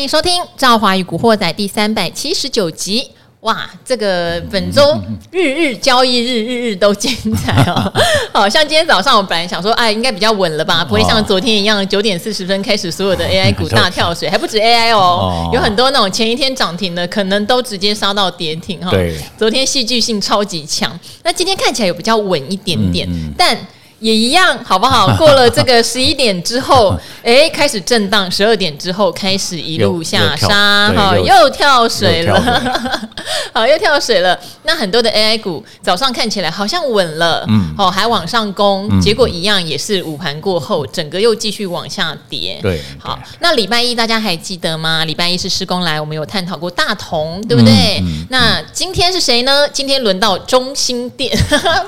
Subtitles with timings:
[0.00, 3.06] 欢迎收听《赵华与古惑仔》第三百七十九集。
[3.40, 4.98] 哇，这个本周
[5.30, 7.92] 日日交易日，日日都精彩哦。
[8.32, 18.90] 好像今天早上我本来想说，哎，应该比较稳了吧，不会像昨天一样九点四十分开始所有的 AI 股大跳水，还不止 AI 哦，有很多那种前一天涨停的，可能都直接杀到跌停哈。
[18.90, 23.54] 对，昨天戏剧性超级强，那今天看起来有比较稳一点点，但。
[24.00, 25.14] 也一样，好不好？
[25.16, 32.40] 过了这个十一点之后， 哎，开始震荡；十二点之后开始一路下杀，哈，又跳水了，
[33.52, 34.38] 好，又跳水了。
[34.64, 42.58] 那很多的 AI 股早上看起来好像稳了，嗯，哦，还往上攻，结果一样也是午盘过后，整个又继续往下跌。
[42.62, 45.04] 对，好，那礼拜一大家还记得吗？
[45.04, 48.02] 礼拜一是施工来，我们有探讨过大同，对不对？
[48.30, 49.68] 那今天是谁呢？
[49.68, 51.36] 今天轮到中心店，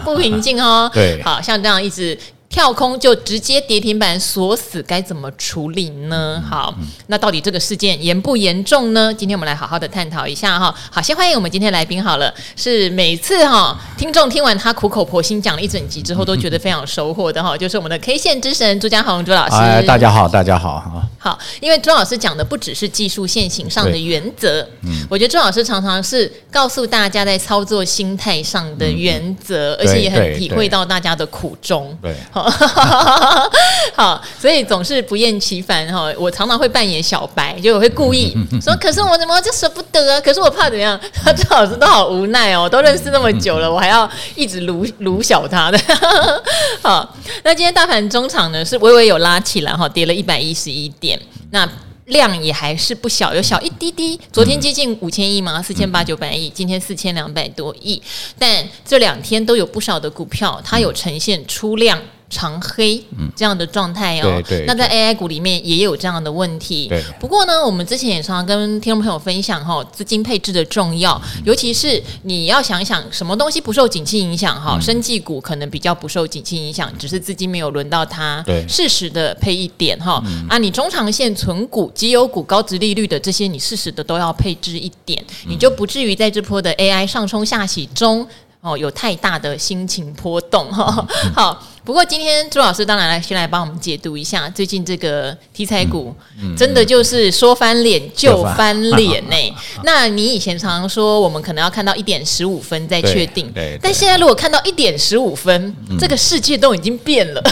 [0.05, 0.91] 不平静哦。
[0.93, 2.02] 对，好像这样一直。
[2.03, 2.19] 是
[2.53, 6.41] 跳空就直接跌停板锁死，该怎么处理呢？
[6.47, 6.73] 好，
[7.07, 9.13] 那到底这个事件严不严重呢？
[9.13, 10.73] 今天我们来好好的探讨一下哈。
[10.91, 19.57] 好，先欢迎我们今天来宾好了，是每次哈听众听完他苦口婆心讲了一整集之后，都觉得非常有收获的哈，就是我们的 K 线之神朱家宏朱老师。
[19.57, 21.03] 哎，大家好，大家好。
[21.19, 31.97] 好，因为朱老师讲的不只是技术线型上的原则，嗯，我觉得朱老师常常是告诉大家在操作心态上的原则，而且也很体会到大家的苦衷。
[32.03, 32.42] 对，好，
[33.95, 36.13] 好，所以总是不厌其烦哈。
[36.19, 40.21] 我常常会扮演小白，就我会故意说，可是我怎么就舍不得啊？
[40.21, 40.99] 可是我怕怎么样？
[41.37, 45.79] 朱老师都好无奈哦，都认识那么久了，我还要一直卢卢小他的。
[46.83, 51.21] 好，那今天大盘中场呢是微微有拉起来哈，跌了一百一十一点。
[51.51, 51.69] 那
[52.07, 54.19] 量也还是不小，有小一滴滴。
[54.33, 58.03] 昨天接近五千亿嘛，四千八九百亿，今天四千两百多亿。
[58.39, 61.99] 但这两天都有不少的股票，它有呈现出量。
[62.33, 63.05] 长黑
[63.37, 66.89] 这样的状态哦，对对对，那在 AI 股里面也有这样的问题。
[66.89, 80.23] 对，不过呢，我们之前也常常跟听众朋友分享哈，资金配置的重要，尤其是你要想想什么东西不受景气影响哈，生技股可能比较不受景气影响，只是资金没有轮到它，对，适时的配一点哈。
[80.49, 88.27] 啊，你中长线存股、绩优股、高值利率的这些，你适时的都要配置一点，你就不至于在这波的 AI 上冲下洗中。
[88.63, 91.05] 哦，有太大的心情波动哈。
[91.35, 96.15] 好，不过今天朱老师当然来先来帮我们解读一下最近这个题材股，
[96.57, 99.37] 真的就是说翻脸就翻脸呢。
[99.83, 103.53] 那你以前常常说我们可能要看到一点十五分再确定，
[103.83, 107.43] 但现在如果看到一点十五分，这个世界都已经变了。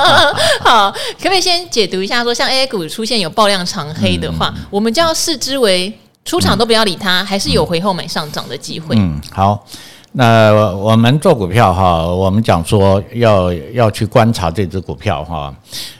[0.64, 5.92] 好，可不可以先解读一下说，像 AI 股出现有爆量长黑的话，我们就要视之为
[6.24, 8.96] 出场都不要理它，还是有回后买上涨的机会？
[8.96, 9.62] 嗯，好。
[10.18, 15.54] 那我们做股票哈，我们讲说要要去观察这只股票哈。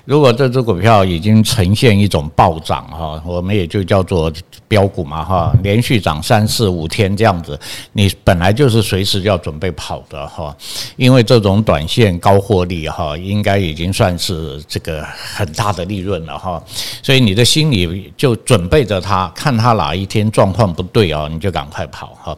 [0.07, 4.33] 如果这只股票已经呈现一种暴涨哈，我们也就叫做
[4.67, 7.59] 标股嘛哈，连续涨三四五天这样子，
[7.93, 10.57] 你本来就是随时要准备跑的哈，
[10.97, 16.63] 因为这种短线高获利哈，应该已经算是这个很大的利润了哈，
[17.03, 22.35] 所以你的心里就准备着它，看它哪一天状况不对啊，你就赶快跑哈。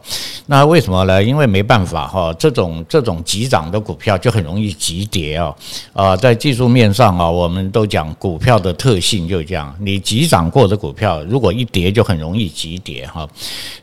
[0.47, 1.23] 那为什么呢？
[1.23, 5.55] 因为没办法哈，这种这种急涨的股票就很容易急跌啊
[5.93, 7.59] 啊，在技术面上啊，我们。
[7.71, 13.27] 都讲股票的特性就这样，你急涨过的股票，如果一跌就很容易急跌哈。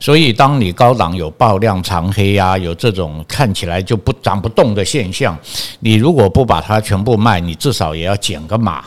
[0.00, 5.38] 所以当你高档有爆量长黑呀，有这种看起来就不涨不动的现象，
[5.78, 8.82] 你如果不把它全部卖，你至少也要减个码。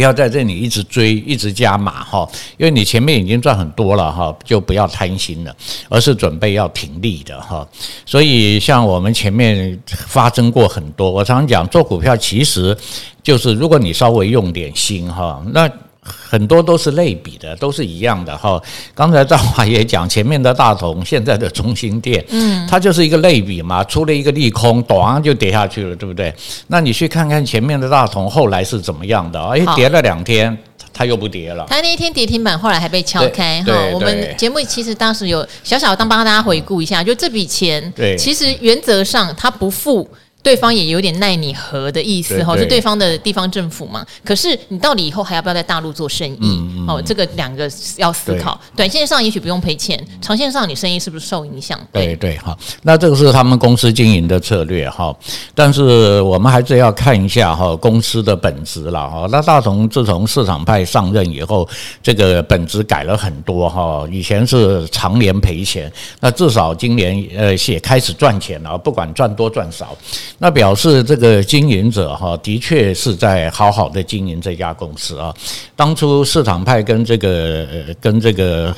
[0.00, 5.54] 不要在这里一直追，一直加码哈，因为你前面已经赚很多了哈，就不要贪心了，
[5.90, 7.68] 而是准备要停利的哈。
[8.06, 12.74] 所以像我们前面发生过很多，我常讲做股票其实
[13.22, 15.70] 就是如果你稍微用点心哈，那。
[16.02, 18.60] 很多都是类比的，都是一样的哈。
[18.94, 26.34] 刚才赵华也讲，前面的大同，现在的中心店，嗯，它就是一个类比嘛，出了一个利空，咣就跌下去了，对不对？
[26.68, 29.40] 那你去看看前面的大同后来是怎么样的？
[29.40, 30.56] 哎，跌了两天，
[30.92, 31.66] 它又不跌了。
[31.68, 33.72] 它那一天跌停板，后来还被敲开哈。
[33.92, 40.08] 我们节目其实当时有小小当帮大家回顾一下，就这笔钱，对，其实原则上它不付。
[40.42, 44.04] 对方也有点奈你何的意思哈，是对方的地方政府嘛？
[44.24, 46.84] 可是你到底以后还要不要在大陆做生意？
[46.88, 48.58] 哦，这个两个要思考。
[48.74, 51.78] 短线上也许不用赔钱，长线上你生意是不是受影响？
[51.92, 55.14] 对对哈，那这个是他们公司经营的策略哈。
[55.54, 59.26] 但是我们还是要看一下哈公司的本质了哈。
[59.30, 61.68] 那大同自从市场派上任以后，
[62.02, 64.06] 这个本质改了很多哈。
[64.10, 69.94] 以前是常年赔钱，那至少今年呃也开始赚钱了，不管赚多赚少。
[70.42, 75.32] 那表示这个经营者哈，的确是在好好的经营这家公司啊。
[75.76, 77.66] 当初市场派跟这个
[78.00, 78.74] 跟这个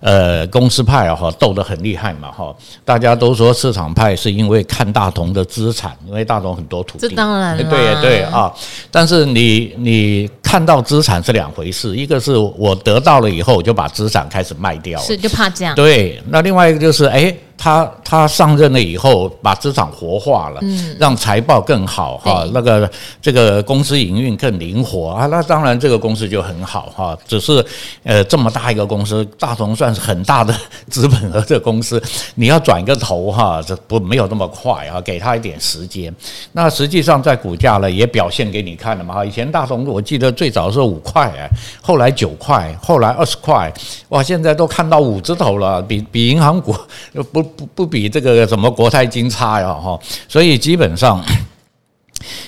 [0.00, 2.54] 呃公司派哈斗得很厉害嘛哈，
[2.84, 8.52] 大家都说市场派是因为看大同的资产，因为大同很多土地，这当然对对啊。
[8.90, 15.74] 但是你你看到资产是两回事，一个是我得到了以后我就把资产开始卖掉，是就怕这样。
[15.74, 17.34] 对，那另外一个就是哎。
[17.58, 22.88] 他他上任了以后，把资产活化了，嗯，让财报更好哈，那个
[23.20, 27.18] 这个公司营运更灵活啊，那当然这个公司就很好哈。
[27.26, 27.64] 只是
[28.04, 30.54] 呃这么大一个公司，大同算是很大的
[30.88, 32.00] 资本额的公司，
[32.36, 36.14] 你要转个头哈，这不没有那么快啊，给他一点时间。
[36.52, 41.50] 那实际上在股价呢也表现给你看了嘛哈，以前大同我记得最早是五块哎，
[41.82, 43.72] 后来九块，后来二十块，
[44.10, 46.72] 哇，现在都看到五字头了，比比银行股
[47.32, 47.42] 不。
[47.56, 49.98] 不不比比这个什么国泰金差呀哈，
[50.28, 51.24] 所以基本上。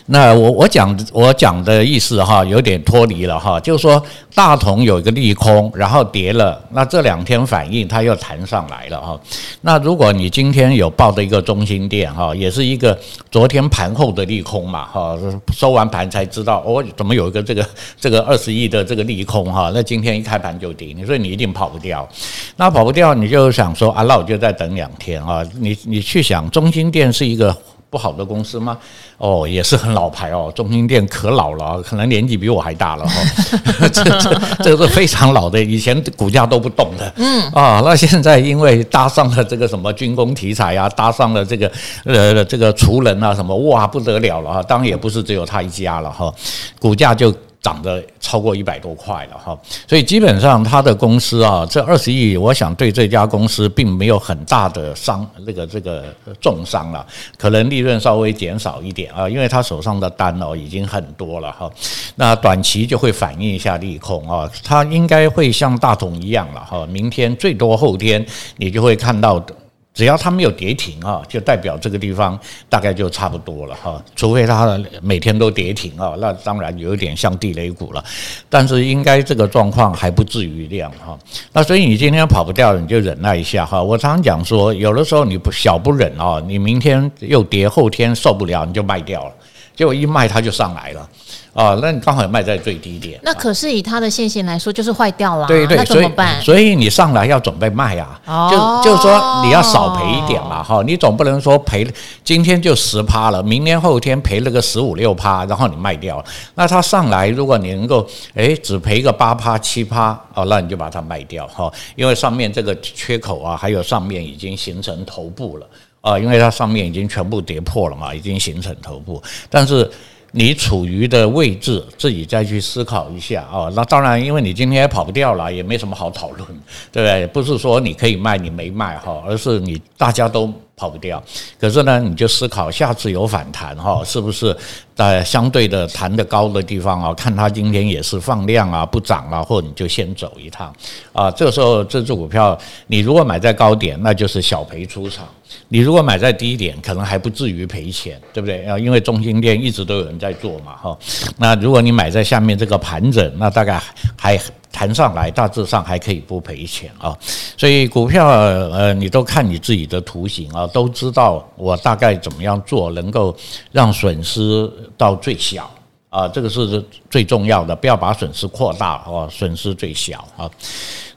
[0.06, 4.02] 那我我讲我讲的意思哈，有点脱离了哈，就是说
[4.34, 9.20] 大同有一个利空，然后跌了，那这两天反应它又弹上来了哈。
[9.60, 12.98] 那如果你今天有报的一个中心店哈，也是一个
[13.30, 15.16] 昨天盘后的利空嘛哈，
[15.52, 17.66] 收完盘才知道哦，怎么有一个这个
[18.00, 22.08] 这个二十亿的这个利空哈，那今天一开盘就跌，你说你一定跑不掉。
[22.56, 25.44] 那跑不掉，你就想说啊，那我就再等两天啊。
[25.60, 27.54] 你你去想，中心店是一个。
[27.90, 28.76] 不好的公司吗？
[29.16, 33.88] 哦，也是很老牌哦，中兴店可老了，可能年纪比我还大了 哈。
[33.88, 37.12] 这这这个是非常老的，以前股价都不动的。
[37.16, 41.70] 嗯啊，那现在因为搭上了这个什么军工题材啊，搭上了这个
[42.04, 44.62] 呃这个厨人啊什么，哇不得了了啊。
[44.62, 46.32] 当然也不是只有他一家了哈，
[46.78, 47.34] 股价就。
[47.60, 49.58] 涨得超过一百多块了哈，
[49.88, 56.04] 所以基本上他的公司啊，这二十亿，我想对这家公司并没有很大的伤，这个这个
[56.40, 57.04] 重伤了，
[57.36, 61.70] 可能利润稍微减少一点啊，因为他手上的单哦已经很多了哈，
[62.14, 68.24] 那短期就会反映一下利空啊，他应该会像大同一样了哈，明天最多后天
[68.56, 69.54] 你就会看到的。
[69.98, 74.00] 只要它没有跌停啊，就代表这个地方大概就差不多了哈。
[74.14, 78.04] 除非它每天都跌停啊，那当然有一点像地雷股了。
[78.48, 81.18] 但是应该这个状况还不至于这样哈。
[81.52, 83.82] 那所以你今天跑不掉，你就忍耐一下哈。
[83.82, 89.32] 我常常讲说，有的时候你不小不忍啊，你明天又跌，后天受不了你就卖掉了，
[89.78, 91.08] 结果一卖它就上来了。
[91.54, 93.18] 啊，那你刚好也卖在最低点。
[93.22, 95.46] 那可是以它的线型来说，就是坏掉了。
[95.46, 96.40] 对对，那怎么办？
[96.40, 101.84] 所以，所以你上来要准备卖啊，哦、就就是说你要少赔一点嘛，哈，你总不能说赔
[102.22, 106.24] 今天就十趴了，明天后天赔了个十五六趴，然后你卖掉了。
[106.54, 115.66] 那它上来，如果你能够诶只赔个八趴七趴，哦，那你就把它卖掉哈，因为上面这个缺口啊，还有上面已经形成头部了
[116.08, 119.90] 啊，因为它上面已经全部跌破了嘛，已经形成头部，但是。
[120.32, 123.72] 你处于的位置，自己再去思考一下啊。
[123.74, 126.46] 那当然，因为你今天也跑不掉了，也没什么好讨论，
[126.92, 127.26] 对不对？
[127.28, 131.20] 不是说你可以卖，你没卖哈，而是你大家都跑不掉。
[131.58, 134.54] 可是呢，你就思考下次有反弹哈，是不是
[134.94, 137.14] 在相对的弹得高的地方啊？
[137.14, 140.70] 看它今天也是放量啊，不涨了，或者你就先走一趟
[141.14, 141.30] 啊。
[141.30, 142.56] 这时候这只股票，
[142.86, 145.26] 你如果买在高点，那就是小赔出场。
[145.68, 148.64] 你如果买在低点，可能还不至于赔钱，对不对？
[148.64, 150.98] 啊，因为中心店一直都有人在做嘛，哈。
[151.36, 153.82] 那如果你买在下面这个盘整，那大概
[154.16, 154.40] 还
[154.72, 157.16] 弹上来，大致上还可以不赔钱啊。
[157.56, 163.36] 所以股票，呃，你都看你自己的图形啊，都知道我大概怎么样做，能够
[163.72, 165.70] 让损失到最小
[166.08, 170.50] 啊，这个是最重要的，不要把损失扩大哦，损失最小啊。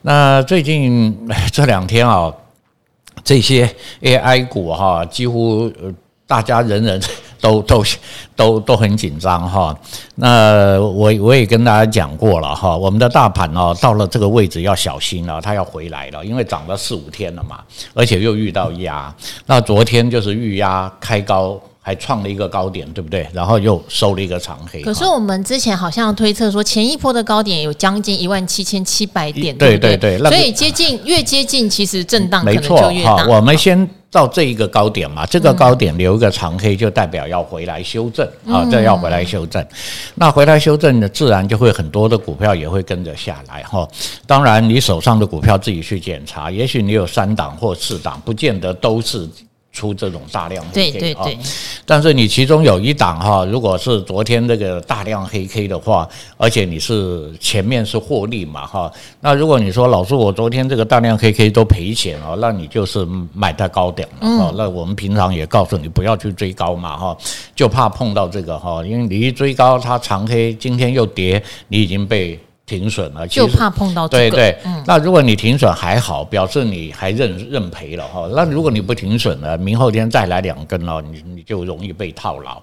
[0.01, 1.17] 那最近
[1.51, 2.33] 这两天啊。
[3.23, 3.69] 这些
[4.01, 5.71] AI 股哈，几乎
[6.25, 7.01] 大家人人
[7.41, 7.83] 都都
[8.35, 9.77] 都都很紧张哈。
[10.15, 17.59] 那我我也跟大家讲过了哈，我们的大盘哦，到了这个位置要小心了，它要回来了，因为涨了四五天了嘛，
[17.93, 19.13] 而且又遇到压。
[19.45, 21.59] 那昨天就是预压开高。
[21.91, 23.27] 还创了一个高点，对不对？
[23.33, 24.81] 然后又收了一个长黑。
[24.81, 30.17] 可是我们之前好像推测说，前一波的高点有将近一万七千七百点，对对对。
[30.19, 32.45] 所以接近越接近，其实震荡。
[32.45, 32.81] 没错，
[33.27, 39.65] 我们先到这一个高点嘛，这个高点留一个长黑，就代表要回来修正啊，这要回来修正。
[40.15, 43.86] 那回来修正呢，自然就会很多的股票也会跟着下来哈。
[44.25, 49.27] 当然，你手上的股票自己去检查，也许你有三档或四档，不见得都是。
[49.81, 51.38] 出这种大量黑 K 对对对。
[51.88, 56.07] 但是你其中有一档哈，如果是昨天这个大量黑 K 的话，
[56.38, 64.53] 而且你是前面是获利嘛哈，那如果你说老师我昨天这个大量黑 K 都赔钱哦，那你就是买太高点了哈。
[64.55, 67.17] 那我们平常也告诉你不要去追高嘛哈，
[67.55, 72.39] 就怕碰到这个哈，因为你一追高它长黑，今天又跌，你已经被。
[72.71, 74.37] 停损了，就怕碰到这个。
[74.37, 78.29] 对对，那如果你停损还好，表示你还认认赔了哈。
[78.33, 82.61] 那如果你不停损了，明后天再来两根了，你你就容易被套牢。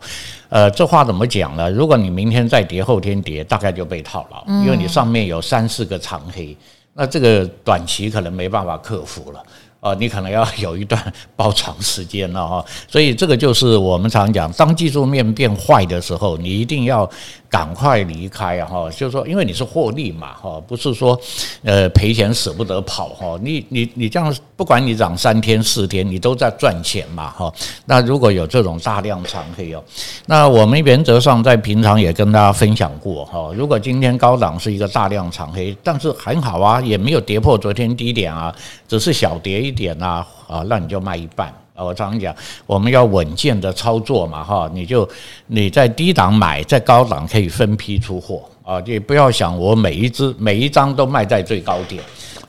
[0.48, 1.70] 呃，这话怎么讲呢？
[1.70, 6.56] 如果你明天再跌，后天跌，大概就被套牢，因为你上面有三四个长黑，
[6.94, 9.42] 那这个短期可能没办法克服了。
[9.80, 11.00] 啊，你可能要有一段
[11.36, 17.08] 包长时间了哈，所以这个就是我们常讲，当技术面变坏的时候，你一定要
[17.50, 21.21] 赶快离开哈，就是说，因为你是获利嘛哈，不是说
[21.62, 27.52] 呃赔钱舍不得跑哈，你你你这样，不管你涨三天四天，你都在赚钱嘛哈。
[27.85, 29.85] 那如果有这种大量长黑哦，
[30.25, 38.55] 那我们原则上在平常也跟大家分享过哈，如果今天高档是一个大量长黑，但是很好啊，也没有跌破昨天低点啊，
[38.88, 39.59] 只是小跌。
[39.59, 41.52] 一点啊啊，那你就卖一半
[41.85, 42.35] 我常常讲，
[42.66, 45.08] 我们要稳健的操作嘛哈，你就
[45.47, 52.02] 你在低档买，在高档可以分批出货啊，你不要想我每一只每一张都卖在最高点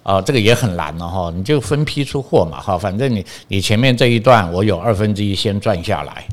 [0.03, 6.25] 啊，这个也很难了哈，你就分批出货嘛哈，反正你你前面这一段我有二分之一先赚下来。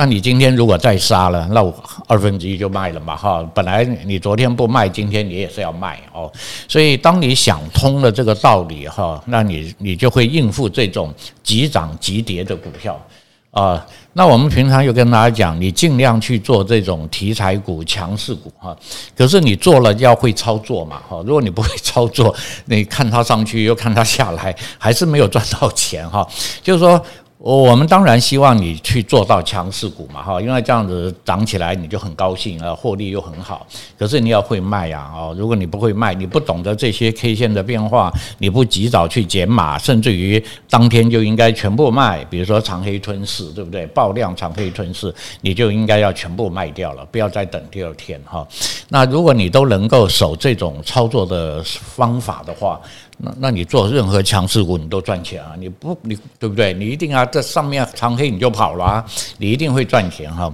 [0.00, 1.70] 那你今天如果再杀了，那我
[2.06, 3.46] 二分之一就卖了嘛哈。
[3.54, 6.32] 本来你昨天不卖，今天你也是要卖哦。
[6.66, 12.98] 所以当你想通了这个道理哈，那你你就会应付这种急涨急跌的股票
[13.50, 13.86] 啊。
[14.14, 18.74] 那我们平常又跟大家讲，你尽量去做这种题材股、强势股哈。
[19.14, 21.22] 可是你做了要会操作嘛哈。
[21.26, 26.26] 如果你不会操作，你看它上去又看它下来，还是没有赚到钱哈。
[26.62, 26.98] 就是说。
[27.42, 33.66] 我我们当然希望你去做到强势股嘛哈，因为这样子涨起来你就很高兴啊，获利又很好。
[33.98, 43.86] 可是你要会卖呀哦，如果你不会卖，你不懂得这些 K 线的变化，你不及早去减码，甚至于当天就应该全部卖，比如说长黑吞噬，对不对？
[43.86, 48.46] 爆量长黑吞噬，你就应该要全部卖掉了，不要再等第二天哈。
[48.90, 52.78] 那如果你都能够守这种操作的方法的话，
[53.22, 55.52] 那那你做任何强势股你都赚钱啊！
[55.58, 56.72] 你不你对不对？
[56.72, 59.04] 你一定要这上面长黑你就跑了啊！
[59.38, 60.52] 你一定会赚钱哈。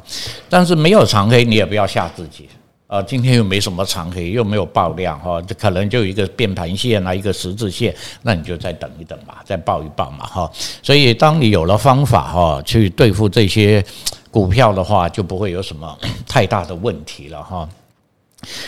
[0.48, 2.48] 但是没有长黑你也不要吓自己
[2.86, 3.02] 啊！
[3.02, 10.50] 今天又没什么长黑，又没有爆量哈，这可能就一个变盘线啊，一个十字线，那你就再等一等吧，再抱一抱嘛哈。
[10.82, 13.84] 所以当你有了方法哈，去对付这些
[14.30, 17.68] 股票的话，就不会有什么 太大的问题了哈。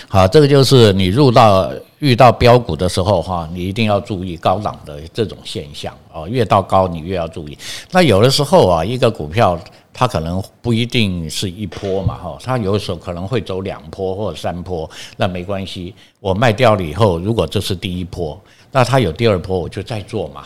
[0.09, 7.59] 好，这个就是你入到遇到标股的时候哈，你一定要注意高档的这种现象啊，越到高你越要注意。
[7.91, 9.59] 那有的时候啊，一个股票
[9.93, 20.45] 它可能不一定是一波嘛哈，它有时候可能会走两波或者三波，那没关系，我卖掉了以后，如果这是第一波，那它有第二波，我就再做嘛，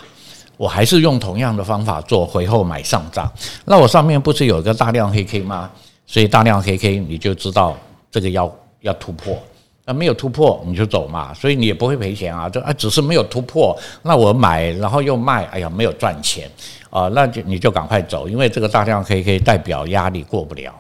[0.57, 3.31] 我还是用同样的方法做回后买上涨。
[3.65, 5.71] 那我上面不是有个大量黑 K 吗？
[6.07, 7.77] 所以大量黑 K 你就知道
[8.11, 8.51] 这个要。
[8.83, 9.37] 要突破，
[9.85, 12.49] 那没有突破你就走嘛，所以你也不会赔钱啊。
[12.49, 16.49] 就啊，只是没有突破，那我买然后又卖，哎呀，没有赚钱
[16.91, 20.75] 啊，那就你就赶快走，因为这个大量黑 K 代表压力过不了，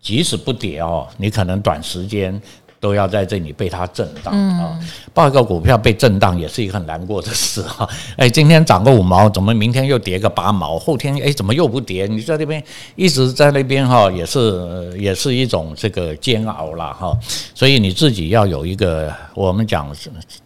[0.00, 2.40] 即使不跌哦，你可能短时间。
[2.80, 4.80] 都要在这里被它震荡啊！
[5.12, 7.86] 报一个股票被震荡也是一个很难过的事哈。
[8.16, 10.78] 哎，今天涨个五毛，怎么明天又跌个八毛？
[10.78, 12.06] 后天哎，怎么又不跌？
[12.06, 12.62] 你在那边
[12.96, 17.14] 一直在那边哈，也是也是一种这个煎熬了哈。
[17.54, 19.94] 所以你自己要有一个我们讲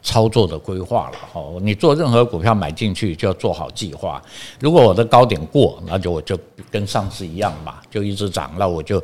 [0.02, 1.40] 操作的规划了哈。
[1.60, 4.20] 你做任何股票买进去就要做好计划。
[4.58, 6.36] 如果我的高点过，那就我就
[6.68, 9.00] 跟上次一样嘛，就一直涨，那我就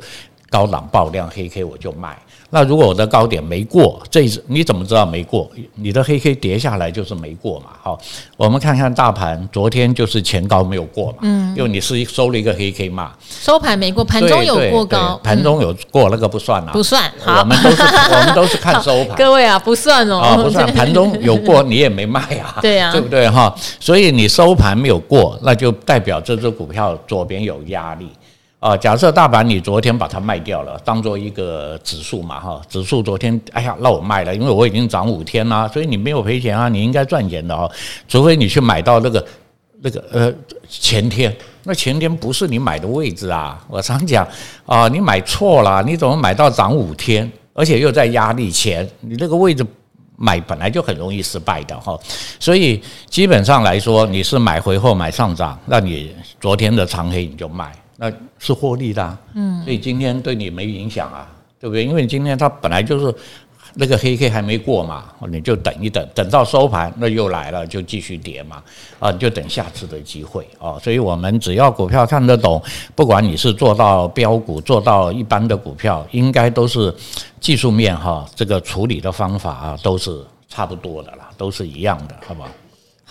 [0.49, 2.19] 高档爆量黑 K 我就卖。
[2.53, 5.49] 那如果我的高点没过，这你怎么知道没过？
[5.75, 7.67] 你的黑 K 跌下来就是没过嘛。
[7.81, 7.97] 好，
[8.35, 11.19] 我们看看大盘，昨天就是前高没有过嘛。
[11.21, 13.13] 嗯，因为你是收了一个黑 K 嘛。
[13.25, 16.71] 收盘没过，盘中有过高，盘中有过那个不算啊。
[16.73, 17.09] 不算。
[17.23, 17.81] 好，我们都是
[18.11, 19.15] 我们都是看收盘。
[19.15, 20.17] 各位啊，不算哦。
[20.17, 22.57] 啊，不算， 盘中有过你也没卖啊。
[22.61, 23.55] 对呀，对不对哈？
[23.79, 28.09] 所以你收盘没有过，那就代表这只股票左边有压力。
[28.61, 37.69] 啊，假设大盘你昨天把它卖掉了，当做一个指数嘛，哈，指数昨天，哎呀，那我卖了，因为我已经涨五天啦，所以你没有赔钱啊，你应该赚钱的哦，
[38.07, 39.25] 除非你去买到那个
[39.81, 40.31] 那个呃
[40.69, 44.27] 前天，那前天不是你买的位置啊，我常讲
[44.67, 49.65] 啊，你买错了，你怎么买到涨五天，而且又在压力前，你这个位置
[50.17, 51.99] 买本来就很容易失败的哈，
[52.39, 61.29] 所以基本上来说，你是买回后买上涨，那你昨天的长黑你就卖，那是获利的，嗯，所以今天对你没影响啊，
[61.59, 61.85] 对不对？
[61.85, 63.13] 因为今天它本来就是。
[63.73, 68.61] 那个黑 K 还没过嘛，你就等一等，等到收盘那又来了，就继续跌嘛，
[68.99, 70.77] 啊，你就等下次的机会啊。
[70.79, 72.61] 所以我们只要股票看得懂，
[72.95, 76.93] 不管你是做到标股，做到一般的股票，应该都是
[77.39, 82.49] 技术面哈，这个处理的方法啊，都是差不多的啦，都是一样的，好不好？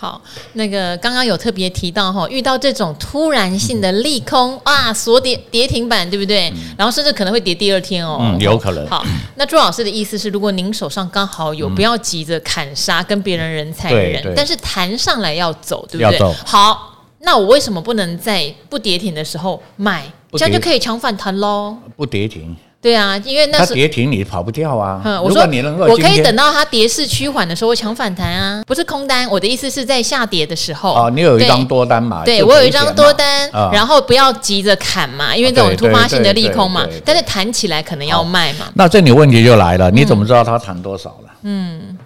[0.01, 0.19] 好，
[0.53, 6.49] 那个刚刚有特别提到哈，遇到这种突然性的利空啊，锁跌跌停板，对不对？
[6.55, 8.83] 嗯、然后甚至可能会跌第二天哦，嗯，有可能。
[8.87, 9.05] 好，
[9.35, 16.33] 那朱老师的意思是，如果您手上刚好有，不要急着砍杀，跟别人人踩人，但是弹上来要走，对不对？
[16.43, 20.11] 好，那我为什么不能在不跌停的时候卖？
[20.31, 21.77] 这样就可以抢反弹喽？
[21.95, 22.57] 不跌停。
[22.81, 24.99] 对啊，因为那是它跌停，你跑不掉啊。
[25.05, 29.29] 嗯，我说你能够，我可以等到它跌势趋缓的时候，我抢反弹啊，不是空单。
[29.29, 30.93] 我的意思是在下跌的时候。
[30.95, 32.23] 哦，你有一张多单嘛？
[32.25, 36.87] 对，我有一张多单，然后不要急着砍嘛，因为这种突发性的利空嘛。
[37.05, 38.67] 但是弹起来可能要卖嘛。
[38.73, 41.29] 那这里问题就来了，你怎么知道它弹多少了？
[41.43, 41.97] 嗯。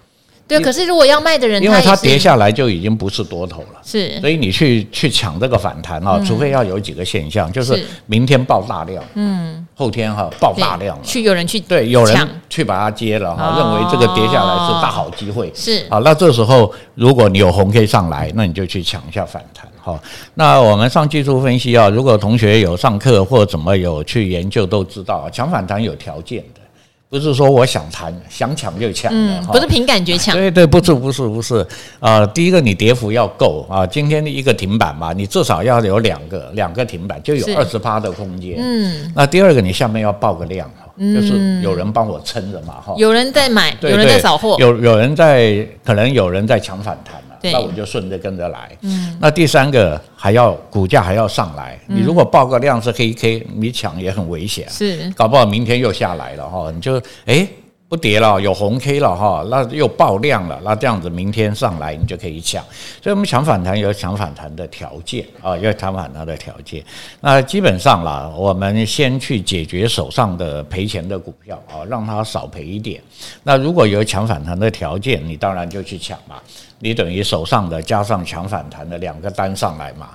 [0.47, 19.99] 对，可是如果要卖的人，因为它跌下来就已经不是多头了，是，所以你去去抢这个反弹啊，除非要有几个现象，就是明天爆大量，嗯，后天哈爆大量了，去有人去对，有人去把它接了哈，认为这个跌下来是大好机会，是，好，那这时候如果你有红 K 上来，那你就去抢一下反弹哈。
[20.35, 26.61] 那我们上技术分析啊，如果同学有上课或怎么有去研究，都知道抢反弹有条件的。
[27.07, 31.59] 不是说我想谈想抢就抢，嗯，不是凭感觉抢，对对，不是不是不是，
[31.99, 47.24] 啊、呃，第一个你跌幅要够啊，今天的一个停板嘛，你至少要有两个两个停板，就有二十趴的空间，嗯，那第二个你下面要爆个量哈，就是有人帮我撑着嘛哈，有人在买，有人在扫货，有有人在，可能有人在抢反弹。
[47.51, 48.77] 那我就顺着跟着来。
[48.81, 51.79] 嗯，那第三个还要股价还要上来。
[51.87, 54.69] 你如果报个量是黑 K，你抢也很危险。
[54.69, 57.47] 是，搞不好明天又下来了哈，你就诶。
[57.87, 62.63] 不跌了，有红 K 了哈，那又爆量了，那这样子明天上来你就可以抢。
[62.99, 66.83] 所以我们抢反弹有抢反弹的条件啊，要抢反弹的条件。
[67.21, 72.99] 那基本上啦，我们先去解决手上的赔钱的股票啊，让它少赔一点。
[73.43, 76.37] 那如果有抢反弹的条件，你当然就去抢嘛。
[76.79, 80.09] 你等于手上的加上抢反弹的两个单上来嘛。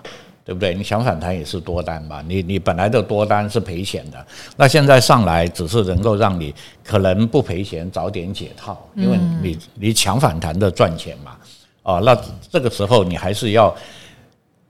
[0.51, 0.75] 对不对？
[0.75, 2.21] 你想反弹也是多单嘛？
[2.27, 11.37] 你你本来的多单是赔钱的，那现在上来只是能够让你可能不赔钱，早点解套，因为你你抢反弹的赚钱嘛。
[11.85, 13.73] 哦，那这个时候你还是要，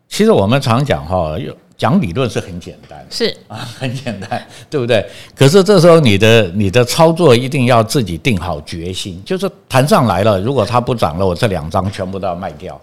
[0.07, 1.35] 其实我们常讲哈，
[1.79, 5.03] 讲理论是很简单，是啊，很简单，对不对？
[5.35, 12.79] 可是这时候你的你的操作一定要自己定好决心，就是弹上来了，如果它不涨了，我这两张全部都要卖掉，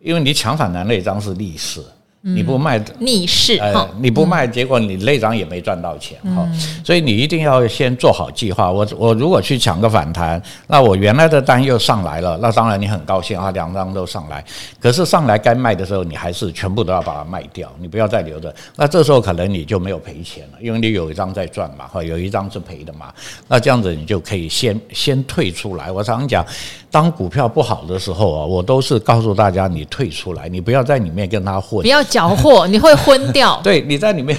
[0.00, 1.80] 因为你抢反弹那一张是逆势。
[2.22, 6.46] 你不卖逆势，呃，你不卖，结果你那张也没赚到钱哈，
[6.84, 8.70] 所以你一定要先做好计划。
[8.70, 14.44] 我我如果去抢个反弹，那我原来的单又上来了，那当然你很高兴啊，两张都上来。
[14.78, 18.54] 可是上来该卖的时候，你还是全部都要把它卖掉，你不要再留着。
[18.76, 23.10] 那这时候可能你就没有赔钱了，因为你有一张在赚嘛，哈有一张是赔的嘛。
[23.48, 25.90] 那这样子你就可以先先退出来。
[25.90, 26.44] 我常讲，
[26.90, 32.02] 当股票不好的时候啊，我都是告诉大家，你退出来，你不要在里面跟他混，不要。
[32.02, 33.60] 搅和，你会昏掉。
[33.62, 34.36] 对，你在里面，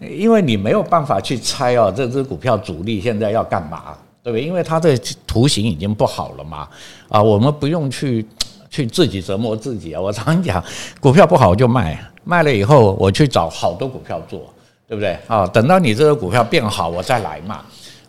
[0.00, 4.44] 因为你没有办法去猜哦，这只股票主力现在要干嘛，对不对？
[4.44, 6.66] 因为它的图形已经不好了嘛。
[7.08, 8.26] 啊，我们不用去
[8.68, 10.00] 去自己折磨自己啊。
[10.00, 10.62] 我常讲，
[10.98, 14.52] 股票不好就卖，卖了以后我去找好多股票做，
[14.88, 15.16] 对不对？
[15.28, 17.60] 啊，等到你这个股票变好，我再来嘛。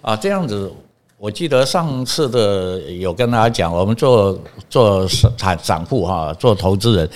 [0.01, 0.71] 啊，这样子，
[1.23, 4.37] 我记得上次的有跟大家讲，我们做
[4.69, 7.09] 做散散户哈，做投资人。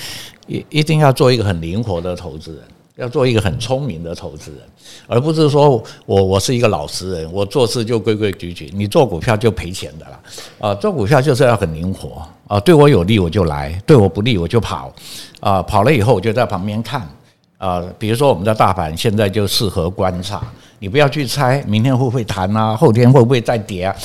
[0.48, 2.62] 一一定要做一个很灵活的投资人，
[2.96, 4.62] 要做一个很聪明的投资人，
[5.08, 8.72] 而不是说我我是一个老实人，我做事就规规矩矩。
[8.74, 10.20] 你做股票就赔钱的啦，
[10.58, 14.90] 啊，做股票就是要很灵活啊，对我有利我就来，对我不利我就跑，
[15.42, 17.06] 啊，跑了以后我就在旁边看，
[17.58, 20.42] 啊，比如说我们的大盘现在就适合观察，
[20.80, 23.96] 你不要去猜明天会不会弹啊，后天会不会再跌啊，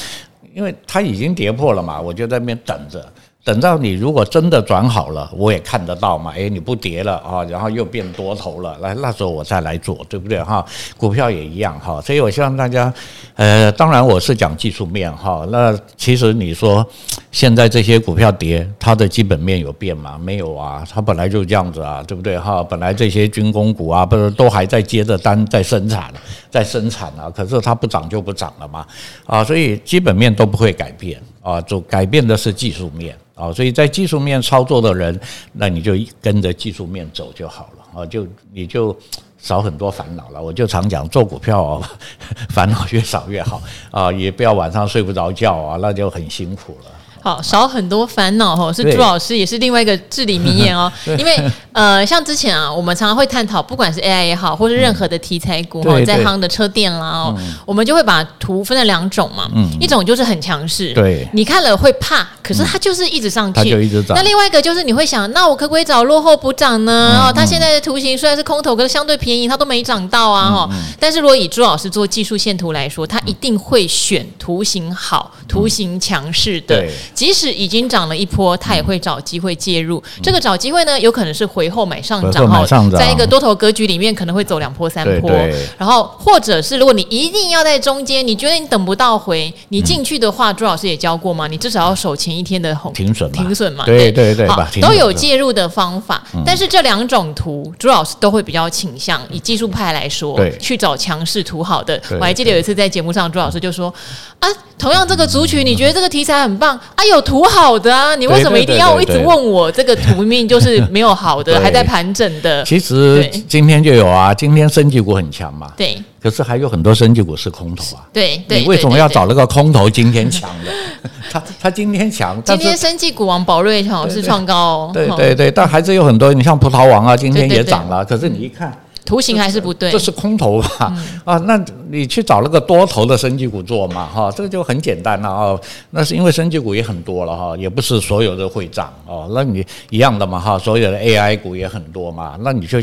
[0.55, 3.13] 因为它已经跌破了嘛，我就在那边等着。
[3.45, 6.31] 等到你如果真的转好了，我也看得到嘛。
[6.31, 10.65] 诶，你不跌了啊，然后又变多头了，来那时候我再来做，对不对哈？
[10.97, 12.95] 股票也一样哈，所以我希望大家，
[13.35, 15.45] 呃，当然我是讲技术面哈。
[15.51, 16.87] 那其实你说
[17.33, 20.17] 现在这些股票跌，它的基本面有变吗？
[20.17, 22.63] 没有啊，它本来就这样子啊，对不对哈？
[22.63, 26.15] 本来这些军工股啊，不是都还在接着单在生产，
[26.49, 28.87] 在生产啊，可是它不涨就不涨了嘛，
[29.27, 31.21] 啊，所以基本面都不会改变。
[31.43, 35.19] 啊，就改变的是技术面啊，所以在技术面操作的人，
[35.53, 38.97] 那你就跟着技术面走就好了啊，就你就
[39.39, 40.43] 少很多烦恼了。
[40.43, 41.91] 我就常讲，做股票啊，
[42.51, 46.91] 烦恼越少越好啊，也不要晚上睡不着觉啊，那就很辛苦了。
[47.23, 50.93] 好，少很多烦恼哦，是朱老师，也是另外一个至理名言哦。
[51.19, 51.41] 因为
[51.73, 59.49] 呃，像之前啊，我们常常会探讨，不管是 AI 也好，或是任何的题材股哈，在夯的车店啦哦，我们就会把图分了两种嘛。
[59.55, 59.71] 嗯。
[59.81, 64.17] 一种就是很强势，对，你看了会怕，可是它就是一直上去，它就一直涨。
[64.17, 67.27] 那另外一个就是你会想，那我可不可以找落后补涨呢？
[67.27, 70.71] 哦，它现在的图形虽然是空头，可是相对便宜，它都没涨到啊哈。
[71.01, 77.83] 但是如果以朱老师做技术线图来说，他一定会选图形好、图形强势的，即使已经。
[77.93, 80.03] 涨了一波，他也会找机会介入。
[80.17, 82.65] 嗯、这个找机会呢，有可能是回后买上涨哈，
[82.97, 85.31] 在一个多头格局里面，可能会走两波三波。
[85.77, 91.47] 然后或者是如果你一定要在中间，你觉得你等不到回，你进去的话，嗯、朱老师也教过嘛？
[91.47, 93.85] 你至少要守前一天的红停损，停损嘛。
[93.85, 96.23] 对对对，好，都有介入的方法。
[96.35, 102.01] 嗯、但是这两种图，朱老师都会比较倾向以技术派来说，去找强势图好的。
[102.19, 103.93] 我还记得有一次在节目上，朱老师就说
[104.39, 104.49] 啊，
[104.79, 112.65] 同样这个族群，你觉得这个题材很棒啊，有图好的啊，你为什么一定要一直问我这个图命就是没有好的， 还在盘整的？
[112.65, 115.73] 其实今天就有啊，今天升级股很强嘛。
[115.77, 118.03] 对，可是还有很多升级股是空头啊。
[118.13, 120.73] 对对，你为什么要找那个空头今天强的？
[121.31, 124.91] 他他今天强，今天生技股王宝瑞好像是创高哦。
[124.93, 128.73] 对对对，但还是有很多，你像葡萄王啊，今天也涨了，可是你一看。
[129.13, 130.91] 图形还是不对，这是空头吧？
[130.97, 134.07] 嗯、啊，那你去找那个多头的升级股做嘛？
[134.07, 135.59] 哈，这个就很简单了啊。
[135.91, 139.31] 那是因为升级股也很多了哈，也不是所有的会涨哦。
[139.35, 142.39] 那你一样的嘛哈，所有的 AI 股也很多嘛。
[142.41, 142.79] 那你就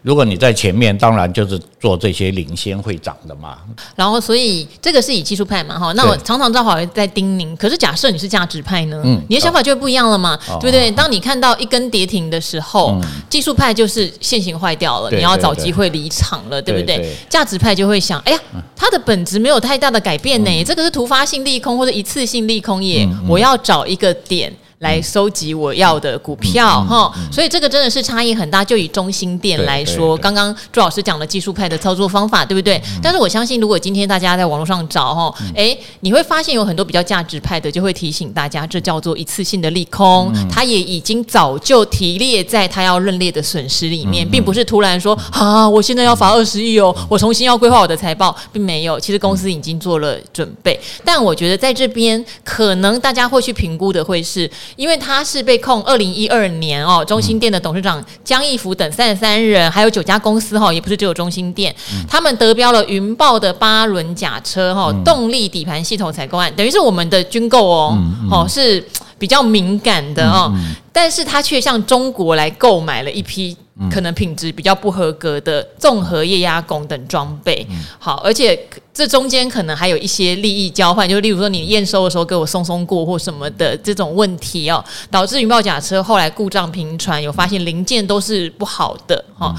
[0.00, 3.58] 如果你在前面，当然就是做这些领先会涨的嘛。
[3.94, 5.92] 然后，所以这个是以技术派嘛哈。
[5.92, 9.02] 那我常常正好在叮咛，可是假设你是价值派呢？
[9.04, 10.90] 嗯，你的想法就会不一样了嘛，对不对？
[10.92, 15.52] 当你看到一根跌停的时候，技术派就是线型坏掉了，你要找。
[15.54, 17.14] 机会离场了，对不对？
[17.28, 18.38] 价值派就会想，哎呀，
[18.74, 24.52] 它的本质没有太大的改变呢，这个是突发性利空或者一次性利空耶，我要找一个点。
[24.84, 28.62] 来收集我要的股票哈，所以这个真的是差异很大。
[28.62, 32.80] 就以中心店来说，刚刚朱老师讲的技术派的操作方法，对不对？
[33.02, 49.00] 但是我相信，如果今天大家在网络上找哈，诶，你会发现有很多比较价值派的，就会提醒大家，这叫做一次性的利空，它也已经早就提列在它要认列的损失里面，并不是突然说啊，我现在要罚二十亿哦，我重新要规划我的财报，并没有。
[49.00, 54.50] 其实公司已经做了准备，但我觉得在这边可能大家会去评估的会是。
[54.76, 61.74] 因为他是被控二零一二年哦，中心店的董事长江义福等三十三人，还有九家公司哈，也不是只有中心店，
[62.08, 67.98] 他们得标了云豹的八轮甲车哈，动力底盘系统采购案，等于是我们的军购哦，
[68.30, 68.84] 哦是
[69.18, 70.52] 比较敏感的哦，
[70.94, 73.54] 但是他却向中国来购买了一批。
[73.90, 77.66] 可能品质比较不合格的综合液压拱等装备，
[77.98, 78.56] 好，而且
[78.92, 89.52] 这中间可能还有一些利益交换，就例如说你验收的时候给我松松过或什么的这种问题哦，导致云豹甲车后来故障频传，有发现零件都是不好的哈。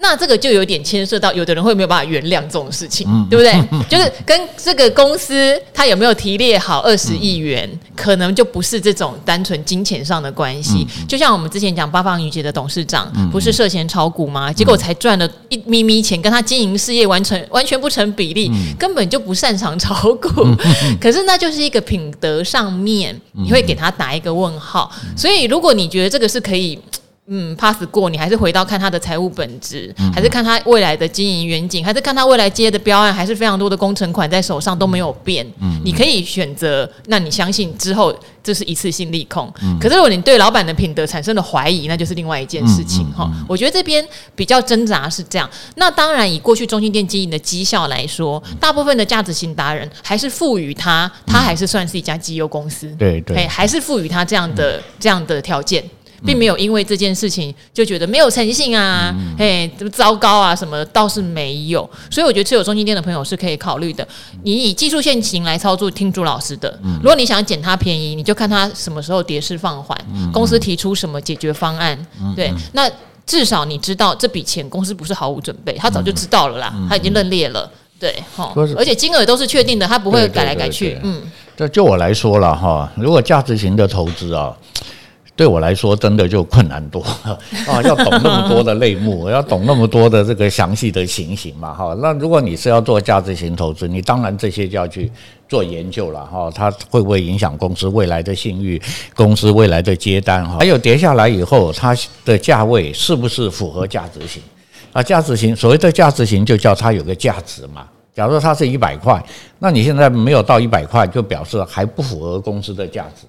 [0.00, 3.52] 那这个就有点牵涉到，有的人会没有办法原谅这种事情，嗯、对不对？
[3.90, 10.86] 就是跟这个公司他有没有提列好二十亿元，嗯、可能就不是这种单纯金钱上的关系。
[11.00, 14.52] 嗯、就像我们之前讲八方云集的董事长，嗯、不是涉嫌炒股吗？
[14.52, 20.30] 结果才赚了一咪咪钱，跟他经营事业完成完全不成比例，嗯、根本就不擅长炒股。
[20.44, 20.56] 嗯、
[21.00, 24.90] 可是那就是一个品德上面，你会给他打一个问号。
[25.16, 26.78] 所以如果你觉得这个是可以。
[27.30, 35.46] 嗯，pass 过，你还是回到看他的财务本质，嗯、还是看他未来的经营远景，还是看他未来接的标案，还是非常多的工程款在手上都没有变。
[35.60, 39.52] 嗯，你可以选择，那你相信之后这是一次性利空。
[39.62, 43.30] 嗯，可是如果你对老板的品德产生了怀疑，那就是另外一件事情哈。
[43.46, 44.02] 我觉得这边
[44.34, 45.48] 比较挣扎是这样。
[45.76, 52.88] 那当然，以过去中心店经营的绩效来说，大部分的价值型达人还是赋予他，他还是算是一家绩优公司。
[52.98, 55.84] 对对，还是赋予他这样的这样的条件。
[56.24, 64.06] 并没有因为这件事情就觉得没有诚信啊，嘿，这么糟糕啊，什么倒是没有，所以我觉得持有中心店的朋友是可以考虑的。
[64.42, 66.78] 你以技术线型来操作，听朱老师的。
[67.02, 69.96] 如果你想捡他便宜，你就看他什么时候跌势放缓，
[70.32, 71.98] 公司提出什么解决方案。
[72.34, 72.90] 对，那
[73.24, 77.70] 至少你知道这笔钱公司不是毫无准备，他早就知道了啦，他已经认列了。
[78.00, 80.98] 对，哈，而且金额都是确定的，他不会改来改去。
[81.02, 81.22] 嗯，
[81.56, 84.56] 这就我来说了哈，如果价值型的投资啊。
[85.38, 87.38] 对我来说真的就困难多了
[87.72, 87.80] 啊！
[87.82, 91.96] 要懂那么多的类目， 要懂那么多的这个详细的情形嘛哈。
[92.02, 95.08] 那如果你是要做价值型投资，你当然这些就要去
[95.48, 96.50] 做研究了哈。
[96.52, 98.82] 它会不会影响公司未来的信誉、
[99.14, 100.56] 公司未来的接单哈？
[100.58, 104.42] 还有跌下来以后，它的价位是不是符合价值型
[104.92, 105.00] 啊？
[105.00, 107.86] 价值型所谓的价值型就叫它有个价值嘛。
[108.12, 109.24] 假如它是一百块，
[109.60, 113.24] 那你现在没有到一百块，就表示还不符合公司的价值。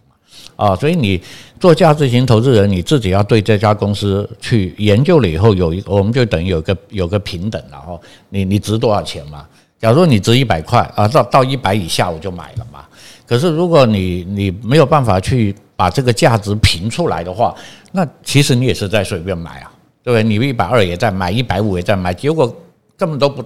[0.60, 1.22] 啊，所以你
[1.58, 7.98] 做价值型投资人，你自己要对这家公司去研究了以后，有一我们就等于有个有个平等然后。
[8.28, 9.46] 你你值多少钱嘛？
[9.80, 12.84] 假如说你值一百块啊，到到一百以下我就买了嘛。
[13.26, 17.56] 可是如果你你没有办法去把这个价值评出来的话，
[17.94, 19.72] 那其实你也是在随便买啊，
[20.04, 20.24] 对不对？
[20.24, 22.54] 你一百二也在买，一百五也在买，结果
[22.98, 23.42] 根本都不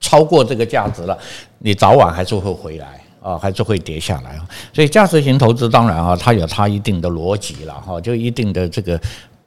[0.00, 1.16] 超过这个价值了，
[1.60, 3.00] 你早晚还是会回来。
[3.26, 4.38] 啊，还是会跌下来，
[4.72, 9.00] 所以价值型投资当然啊，它有它一定的逻辑了哈，就一定的这个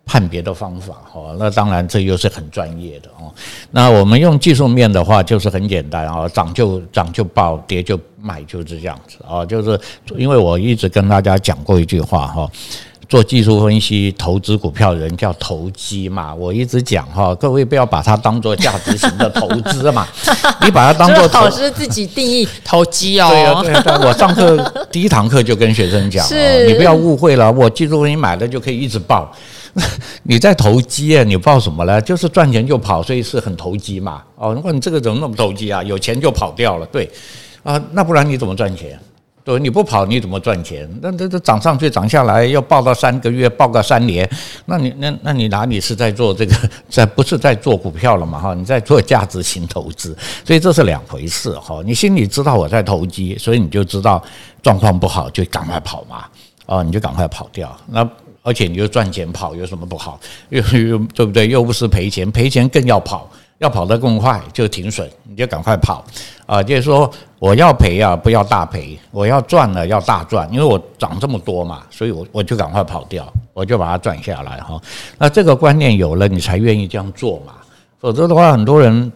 [0.06, 1.34] 判别的方法哈。
[1.40, 3.32] 那当然这又是很专业的哦。
[3.72, 9.46] 那我们用技术面的话，就是很简单啊，涨就涨就爆，跌就卖，就是这样子啊。
[9.46, 9.80] 就是
[10.18, 12.52] 因为我一直跟大家讲过一句话哈。
[13.10, 20.08] 做技术分析、投资股票的人叫投机嘛，我一直讲哈，各位不要把它当做价值型的投资嘛，
[20.62, 23.28] 你把它当做 老师自己定义投机哦。
[23.30, 24.56] 对啊，对啊，我上课
[24.92, 29.34] 第一堂课就跟学生讲，是你不要误会了，我技术分析买了就可以一直报，
[30.22, 31.24] 你在投机啊？
[31.24, 32.00] 你报什么呢？
[32.00, 34.22] 就是赚钱就跑，所以是很投机嘛。
[34.36, 35.82] 哦，如果你这个怎么那么投机啊？
[35.82, 37.10] 有钱就跑掉了，对
[37.64, 39.00] 啊，那不然你怎么赚钱？
[39.50, 40.88] 对，你不跑你怎么赚钱？
[41.02, 44.30] 那这这涨上去涨下来要抱到三个月，抱个三年，
[44.68, 46.56] 那你那那你哪里是在做这个？
[46.88, 48.38] 在不是在做股票了嘛？
[48.38, 51.82] 哈，你在做价值型投资，所以这是两回事哈。
[51.84, 54.24] 你心里知道我在投机，所以你就知道
[54.62, 56.26] 状况不好就赶快跑嘛。
[56.68, 57.76] 啊，你就赶快跑掉。
[57.88, 58.08] 那
[58.44, 60.20] 而且你就赚钱跑有什么不好？
[60.50, 61.48] 又又对不对？
[61.48, 63.28] 又不是赔钱，赔钱更要跑。
[63.60, 66.04] 要跑得更快就停损，你就赶快跑
[66.46, 66.64] 啊！
[66.64, 74.80] 就是说我要赔啊，不要大赔；我要赚了要大赚，因为我涨这么多嘛，所以我我就赶快跑掉，我就把它赚下来哈。
[75.18, 77.54] 那这个观念有了，你才愿意这样做嘛。
[78.00, 79.12] 否则的话，很多人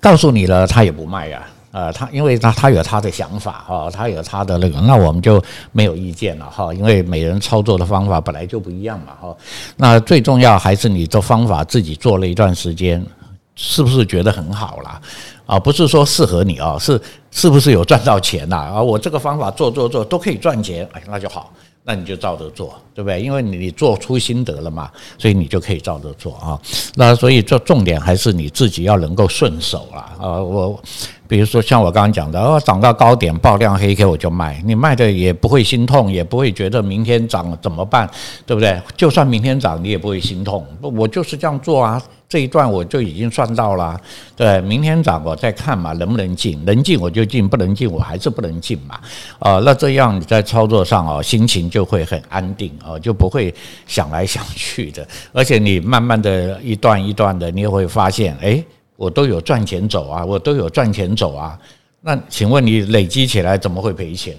[0.00, 1.42] 告诉你了，他也不卖呀。
[1.72, 6.72] 呃，他因为他他有他的想法哈，他有他的那个，那我们就没有意见了哈。
[6.74, 9.36] 因为每人操作的方法本来就不一样嘛哈。
[9.76, 13.04] 那最重要还是你的方法自己做了一段时间。
[13.54, 15.00] 是不是觉得很好啦？
[15.46, 18.56] 啊，不是说适合你啊，是是不是有赚到钱呐？
[18.56, 21.52] 啊，我这个方法做做做都可以赚钱，哎，那就好，
[21.84, 23.20] 那你就照着做，对不对？
[23.20, 26.58] 因为你做出心得了嘛，所以你就可以照着做啊。
[26.94, 30.12] 那所以这重点还是你自己要能够顺手啦。
[30.18, 30.42] 啊。
[30.42, 30.80] 我
[31.32, 38.06] 比如说像我刚刚讲的，哦，涨到高点爆量黑 K 我就卖，你卖的也不会心痛，也不会觉得明天涨怎么办，
[38.44, 38.78] 对不对？
[38.98, 40.62] 就算明天涨，你也不会心痛。
[40.82, 42.02] 我就是这样做啊。
[42.28, 43.98] 这一段我就已经算到了，
[44.36, 46.62] 对，明天涨我再看嘛，能不能进？
[46.66, 49.00] 能进我就进，不能进我还是不能进嘛。
[49.38, 53.54] 啊，那这样你在操作上哦，心情就会很安定哦，就不会
[53.86, 55.08] 想来想去的。
[55.32, 58.62] 而且你慢慢的一段一段的，你也会发现，哎，
[59.02, 61.58] 我都有赚钱走啊，我都有赚钱走啊。
[62.02, 64.36] 那请问你累积起来怎么会赔钱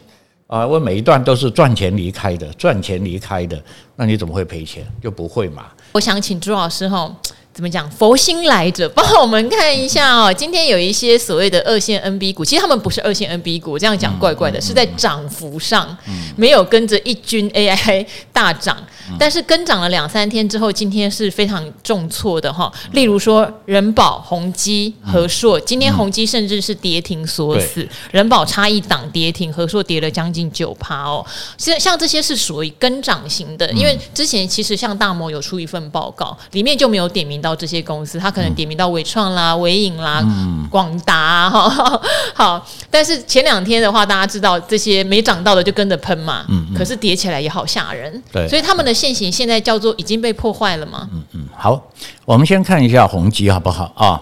[0.48, 0.66] 啊？
[0.66, 3.62] 我每一段都是赚钱离开的，赚钱离开的，
[3.98, 4.88] 那你怎么会赔钱？
[5.02, 5.66] 就不会嘛。
[5.92, 7.14] 我想请朱老师哈。
[7.54, 7.88] 怎么讲？
[7.92, 10.34] 佛心来着，帮我们看一下哦。
[10.34, 15.96] 今天有一些所谓的二线 NB 股，其实他们不是二线 NB 股，这样讲怪怪的，是在涨幅上
[16.36, 18.76] 没有跟着一军 AI 大涨，
[19.20, 22.72] 但是跟涨了两三天之后，今天是非常重挫的哈。
[22.94, 31.24] 例如说人保、宏基、和硕，今天宏基甚至是跌停锁死，人保差一档跌停，和硕跌了将近九趴哦。
[31.58, 37.44] 像像这些是属于跟涨型的，因为之前其实像大摩有出一份报告，里面就没有点名。
[37.44, 40.24] 到这些公司，他可能点名到伟创啦、伟影啦、
[40.72, 42.02] 广达哈，
[42.34, 42.66] 好。
[42.90, 48.48] 但是前两天的话，大家知道这些没涨到的就跟着喷嘛，嗯，可是跌起来也好吓人，对。
[48.48, 51.10] 所以他们的线型现在叫做已经被破坏了吗？
[51.12, 51.82] 嗯嗯，好，
[52.26, 54.22] 我们先看一下宏基好不好啊？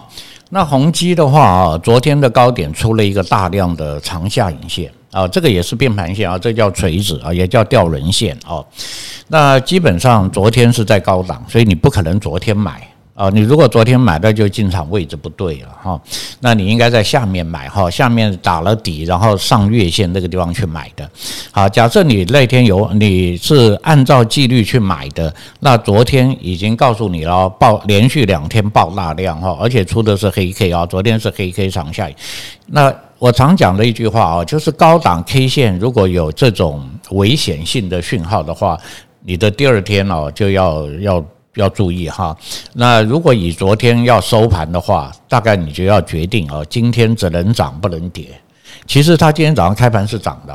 [0.50, 8.62] 那宏基的话啊，昨天的高点出了一个大量的长下影线啊，这个也是变盘线啊，这叫锤子啊，也叫吊人线啊。
[9.28, 12.86] 那基本上昨天是在高档，所以你不可能昨天买。
[13.14, 16.00] 啊，你如果昨天买的就进场位置不对了哈，
[16.40, 21.08] 那你应该在下面买哈，下面打了底，然后上月线那个地方去买的。
[21.50, 32.16] 好，假设你那天有你是按照纪律去买的，那昨天已经告诉你了，爆连续两天爆大量哈，而且出的是黑 K 啊，昨天是黑 K 长下影。
[32.66, 38.78] 那我常讲的一句话啊，就是高档 K 线如果有这种危险性的讯号的话。
[39.24, 42.36] 你的第二天哦就要要要注意哈。
[42.72, 48.28] 那如果以昨天要收盘的话，大概你就要决定哦，今天只能涨不能跌。
[48.86, 50.54] 其实它今天早上开盘是涨的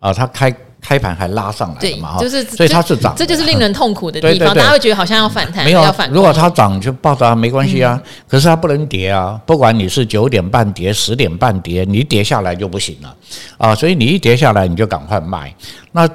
[0.00, 0.54] 啊，它开。
[0.86, 2.18] 开盘还拉上来了嘛？
[2.18, 4.54] 就是，所以它是涨，这就是令人痛苦的地方。
[4.54, 6.10] 大家会觉得好像要反弹，没有要反。
[6.10, 9.40] 如果它涨就抱着没关系啊，可是它不能跌啊。
[9.46, 13.16] 不管你是九点半跌、十点半跌，你跌下来就不行了
[13.56, 13.74] 啊。
[13.74, 15.54] 所以你一跌下来，你就赶快卖。
[15.90, 16.06] 那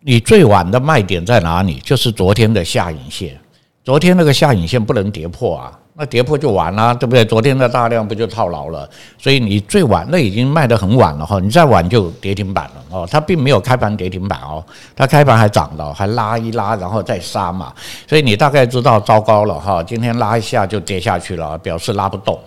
[0.00, 1.80] 你最晚的卖点在哪里？
[1.84, 3.38] 就是昨天的下影线，
[3.84, 5.78] 昨天那个下影线不能跌破啊。
[5.94, 7.22] 那跌破就完了，对不对？
[7.22, 8.88] 昨天的大量不就套牢了？
[9.18, 13.06] 所以你最晚那已经卖得很晚了哈，你再晚就跌停板了哦。
[13.10, 14.64] 它并没有开盘跌停板哦，
[14.96, 17.74] 它开盘还涨了，还拉一拉，然后再杀嘛。
[18.08, 22.40] 所以你大概知道糟糕了哈，今天拉一下就跌下去了，表示拉不动。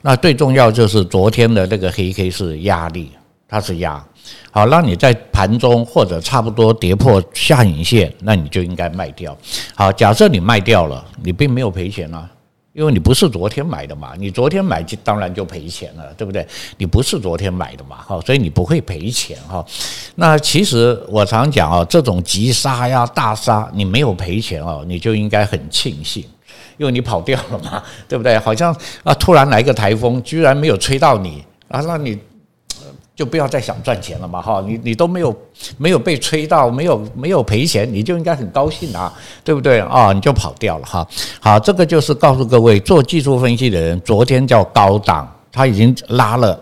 [0.00, 3.10] 那最重要就是昨天的那个黑 K 是压力，
[3.52, 4.02] 它是压。
[4.50, 9.36] 好，那你在盘中或者差不多跌破下影线，那你就应该卖掉。
[9.74, 12.26] 好，假设你卖掉了，你并没有赔钱啊。
[12.72, 16.46] 因为你不是昨天买的嘛，你昨天买就当然就赔钱了，对不对？
[16.78, 19.62] 你不是昨天买的嘛，哈，所以你不会赔钱哈。
[20.14, 26.24] 那其实我常讲啊，这种急杀呀、大杀，你没有赔钱哦，你就应该很庆幸，
[26.78, 28.38] 因为你跑掉了嘛，对不对？
[28.38, 32.18] 好像啊，突然来个台风，居然没有吹到你啊，那你。
[33.22, 35.32] 就不要再想赚钱了嘛，哈，你你都没有
[35.78, 40.12] 没有被吹到，没有没有赔钱，你就应该很高兴啊，对不对啊？
[40.12, 41.06] 你就跑掉了哈。
[41.38, 46.60] 好，这个就是告诉各位做技术分析的人，昨天叫高档，他已经拉了，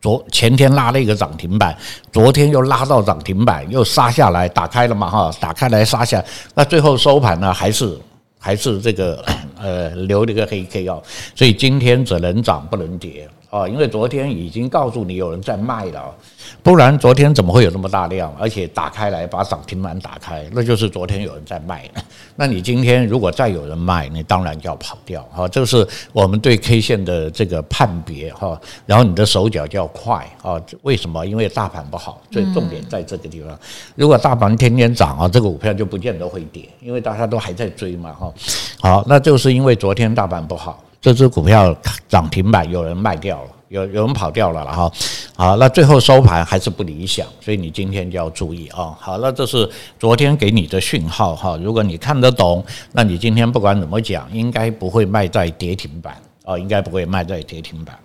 [0.00, 1.78] 昨前天拉了一个涨停板，
[2.10, 6.20] 昨天又拉到涨停板，又杀下来，打开了嘛，哈，打开来杀下，
[6.56, 7.96] 那最后收盘呢，还是
[8.36, 9.24] 还是这个
[9.62, 11.00] 呃留了一个黑 K 哦，
[11.36, 13.28] 所以今天只能涨不能跌。
[13.50, 16.14] 哦，因为昨天已经告诉你有人在卖了，
[16.62, 18.32] 不然昨天怎么会有那么大量？
[18.38, 21.90] 而且打开来把涨停板打开，那就是昨天有人在卖。
[22.36, 25.20] 那你今天如果再有人卖，你当然就要跑掉。
[25.32, 28.32] 哈，这是我们对 K 线的这个判别。
[28.34, 30.24] 哈，然后你的手脚就要快。
[30.42, 31.26] 啊，为什么？
[31.26, 33.58] 因为大盘不好，所以重点在这个地方。
[33.96, 38.12] 如果大盘天天涨啊，这个股票就不见得会跌，因为大家都还在追嘛。
[38.12, 38.32] 哈，
[38.80, 40.80] 好，那就是因为昨天大盘不好。
[41.00, 41.74] 这只股票
[42.08, 44.92] 涨停板，有人卖掉了，有有人跑掉了了哈。
[45.34, 48.94] 好，那最后收盘还是不理想，所以你今天就要注意啊。
[49.00, 51.58] 好，那这是昨天给你的讯号哈。
[51.62, 57.98] 如果你看得懂，那你今天不管怎么讲，应该不会卖在跌停板啊，应该不会卖在跌停板。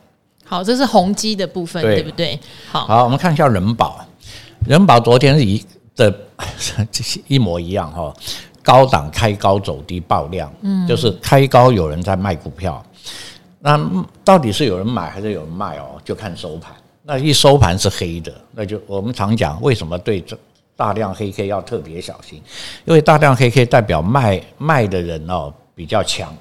[0.46, 2.40] 好，这是宏基的部分，对不对？
[2.72, 4.00] 好，好，我们看一下人保，
[4.66, 5.62] 人保昨天一
[5.98, 6.16] 的
[7.28, 8.14] 一模一样哈。
[8.66, 12.84] 高档开高走低爆量，嗯，就是开高有人在卖股票，
[13.60, 13.80] 那
[14.24, 16.02] 到底是有人买还是有人卖哦？
[16.04, 16.74] 就看收盘，
[17.04, 20.36] 那一收盘是黑的，那就我们常讲为什么对这
[20.76, 22.42] 大量黑 K 要特别小心，
[22.86, 26.36] 因为大量黑 K 代表卖卖的人哦比较强，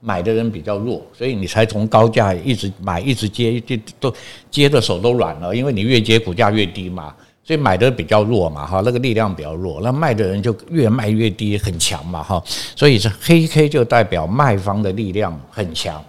[0.00, 4.12] 买的人比较弱，所以你才从高价一直买一直接，就都
[4.50, 7.14] 接的手都软了，因为你越接股价越低嘛。
[7.50, 12.40] 所以买的比较弱嘛，哈，那个力量比较弱，那卖的人就越卖越低，很强嘛，哈，
[12.76, 16.00] 所以是黑 K 就代表卖方的力量很强，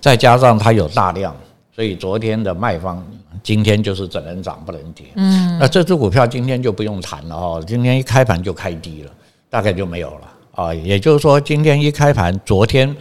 [0.00, 1.32] 再加上它有大量，
[1.72, 3.00] 所以昨天的卖方
[3.40, 9.12] 今天就是只能涨不能跌，嗯，那这只股票今天就不用谈了哈，今天一开盘就开低了，
[9.48, 12.96] 大概就没有了啊，也就是说今天一开盘，昨天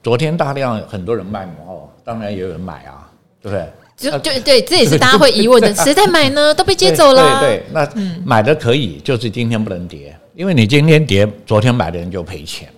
[0.00, 3.10] 昨天大量很多人卖嘛，哦，当然也有人买啊，
[3.42, 3.68] 对不对？
[3.96, 6.54] 就就对，这也是大家会疑问的，谁在买呢？
[6.54, 7.40] 都被接走了。
[7.40, 7.88] 对对，那
[8.24, 12.68] 买的可以，就是今天不能跌，因为你今天跌，昨天买的人就赔钱。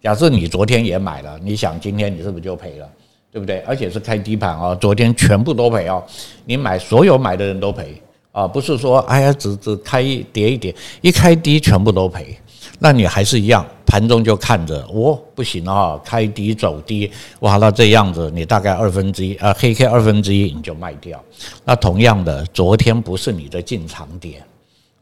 [0.00, 2.88] 假设你昨天也买了，你想今天你是不是就赔了？
[3.32, 3.58] 对不对？
[3.66, 6.02] 而且是开低盘哦，昨天全部都赔哦。
[6.44, 12.38] 你买所有买的人都赔啊，不是说哎呀，只只开一跌一跌，一开低全部都赔。
[12.78, 21.20] 那你还是一样，盘中就看着，哦，不行啊，开低走低，哇，那这样子你大概二分之一啊，黑 K 二分之一你就卖掉。
[21.64, 24.42] 那同样的，昨天不是你的进场点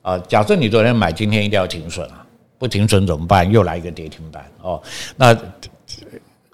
[0.00, 2.24] 啊，假设你昨天买，今天一定要停损啊，
[2.58, 3.50] 不停损怎么办？
[3.50, 4.80] 又来一个跌停板哦。
[5.16, 5.36] 那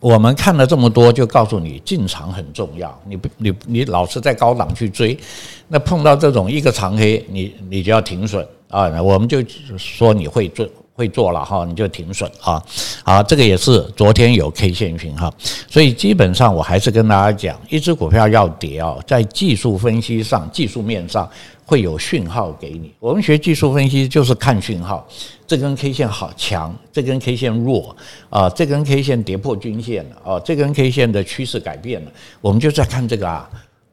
[0.01, 3.01] 我们看了这么多，就告诉你进场很重要。
[3.07, 5.17] 你不你你老是在高档去追，
[5.69, 9.01] 那碰到这种一个长黑，你你就要停损啊。
[9.01, 9.41] 我们就
[9.77, 10.67] 说你会做。
[11.03, 12.63] 会做了哈，你就停损啊。
[13.03, 15.35] 好，这个也是昨天有 K 线讯号，
[15.69, 21.29] 所以基本上我还是跟大家讲，一只股票要跌哦，在技术分析上、技术面上
[21.67, 22.93] 会有讯号给你。
[23.01, 25.05] 我们学技术分析就是看讯号，
[25.45, 27.97] 这根 K 线好强，这根 K 线弱
[28.31, 33.51] 啊，这根 K 线跌破均线了啊，这根 K 线的趋势改变了，我们就在看这个啊。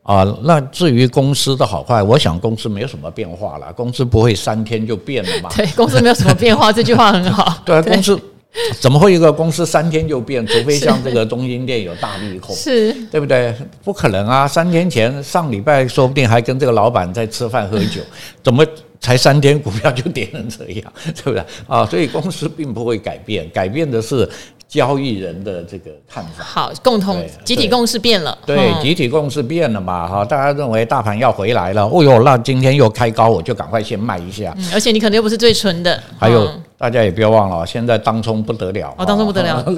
[0.10, 5.52] 啊，那至于公司的好坏，我想公司没有什么变化了，公司不会三天就变了嘛。
[5.56, 7.58] 对，公司没有什么变化， 这句话很好。
[7.64, 8.20] 对，公司
[8.82, 10.44] 怎么会一个公司三天就变？
[10.48, 13.54] 除非像这个中心店有大利空，是对不对？
[13.84, 14.48] 不可能啊！
[14.48, 18.02] 三天前上礼拜说不定还跟这个老板在吃饭喝酒，
[18.42, 18.66] 怎么
[19.00, 20.92] 才三天股票就跌成这样？
[21.06, 21.44] 对不对？
[21.68, 24.28] 啊，所以公司并不会改变，改变的是。
[24.70, 36.48] 交易人的这个看法，好，共同集体共识变了，对，对，集体共识变了嘛，哈，大家认为大盘要回来了，哦哟，那今天又开高，我就赶快先卖一下，嗯，而且你可能又不是最纯的，还有
[36.78, 39.66] 大家也不要忘了，现在当冲不得了，哦，当冲不得了。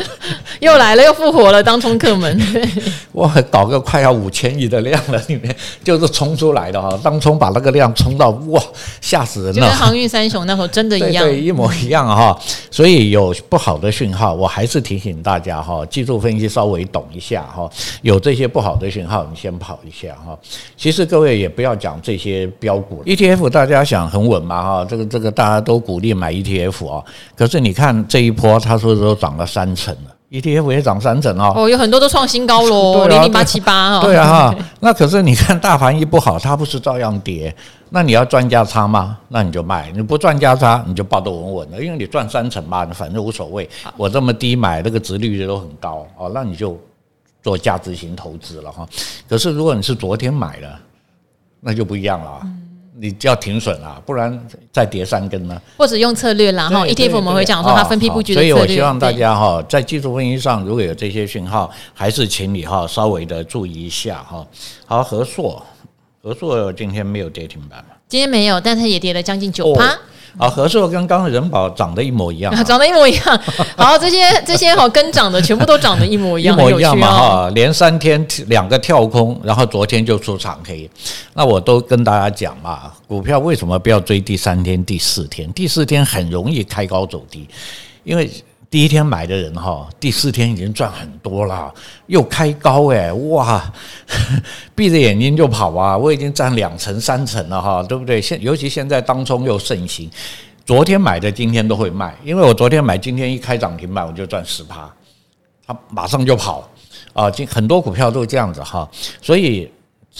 [0.60, 2.40] 又来了，又复活了，当冲客们。
[3.12, 8.62] 哇，搞个快要五千亿的量了，里面就是冲出来的哈，当冲把那个量冲到哇，
[9.00, 9.52] 吓死人了。
[9.54, 12.38] 就跟航运三雄那时候真的一样，对，对，一模一样哈。
[12.70, 17.68] 所以有不好的讯号，我还是提醒大家哈，技术分析稍微懂一下哈。
[18.02, 20.38] 有这些不好的讯号，你先跑一下哈。
[20.76, 27.02] 其实各位也不要讲这些标股，ETF 大家想很稳嘛哈，这个这个大家都鼓励买 ETF 啊。
[27.34, 34.00] 可是你看这一波，它是不是都涨了三成了？ETF 也涨三成哦，哦，有很多都创新高喽， 零零八七八哈。
[34.00, 37.54] 对啊哈，那可是你看大盘一不好，它不是照样跌？
[37.90, 39.18] 那你要赚价差吗？
[39.28, 43.68] 那你就卖，你不赚价差，你就抱得稳稳的，因为你赚三成嘛，反正无所谓。
[43.96, 46.78] 我这么低买，那个值率率都很高哦，那你就
[47.42, 48.86] 做价值型投资了哈。
[49.28, 50.78] 可是如果你是昨天买的，
[51.58, 52.40] 那就不一样了。
[53.00, 55.58] 你就要停损了，不然再跌三根呢？
[55.78, 58.52] 或者用策略啦，然后 ETF 我们会讲说它分批布局的策略。
[58.52, 64.46] 所以我希望大家哈，在技术分析上如果有这些讯号，还是请你哈稍微的注意一下哈。
[64.84, 65.64] 好，合硕，
[66.22, 67.94] 合硕今天没有跌停板吗？
[68.06, 69.96] 今天没有，但它也跌了将近九趴。
[70.38, 73.40] 啊，和硕跟刚刚人保长得一模一样， 长得一模一样。
[73.76, 80.88] 好，这些这些好跟涨的全部都长得一模一样， 一模一样嘛哈，连三天两个跳空，然后昨天就出长黑。
[81.34, 85.52] 那我都跟大家讲嘛，股票为什么不要追第三天、第四天？
[85.52, 87.48] 第四天很容易开高走低，
[88.04, 88.30] 因为。
[88.70, 91.74] 第一天买的人哈，第四天已经赚很多了，
[92.06, 93.60] 又开高诶，哇，
[94.76, 95.98] 闭着眼睛就跑啊！
[95.98, 98.22] 我已经赚两成三成了哈，对不对？
[98.22, 100.08] 现尤其现在当中又盛行，
[100.64, 104.88] 昨天买的今天都会卖，因为我昨天买，今天一开涨停板我就赚十趴，
[105.66, 106.70] 他马上就跑
[107.12, 107.28] 啊！
[107.28, 108.88] 今很多股票都这样子哈，
[109.20, 109.68] 所以。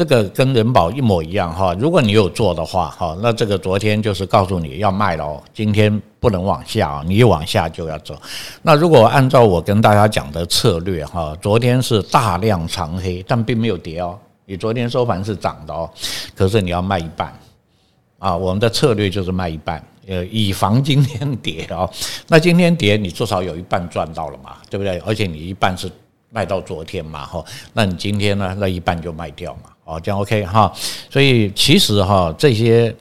[0.01, 8.17] 这个跟人保一模一样哈，如果你有做的话哈，那这个昨天就是告诉你要卖了，今天不能往下，你一往下就要走。
[8.63, 15.91] 那如果按照我跟大家讲的策略哈，昨天是大量长黑，但并没有跌哦，你昨天收盘是涨的哦，
[16.35, 17.39] 可是你要卖一半
[18.19, 21.87] 啊，我们的策略就是卖一半，呃，以防今天跌哦。
[22.27, 24.99] 那今天跌，你至少有一半赚到了嘛，对不对？
[25.01, 25.93] 而且你一半是
[26.31, 27.45] 卖到昨天嘛，哈，
[27.75, 29.65] 那你今天呢，那一半就卖掉嘛。
[29.91, 30.73] 哦，这样 OK 哈，
[31.11, 32.95] 所以其实哈这些。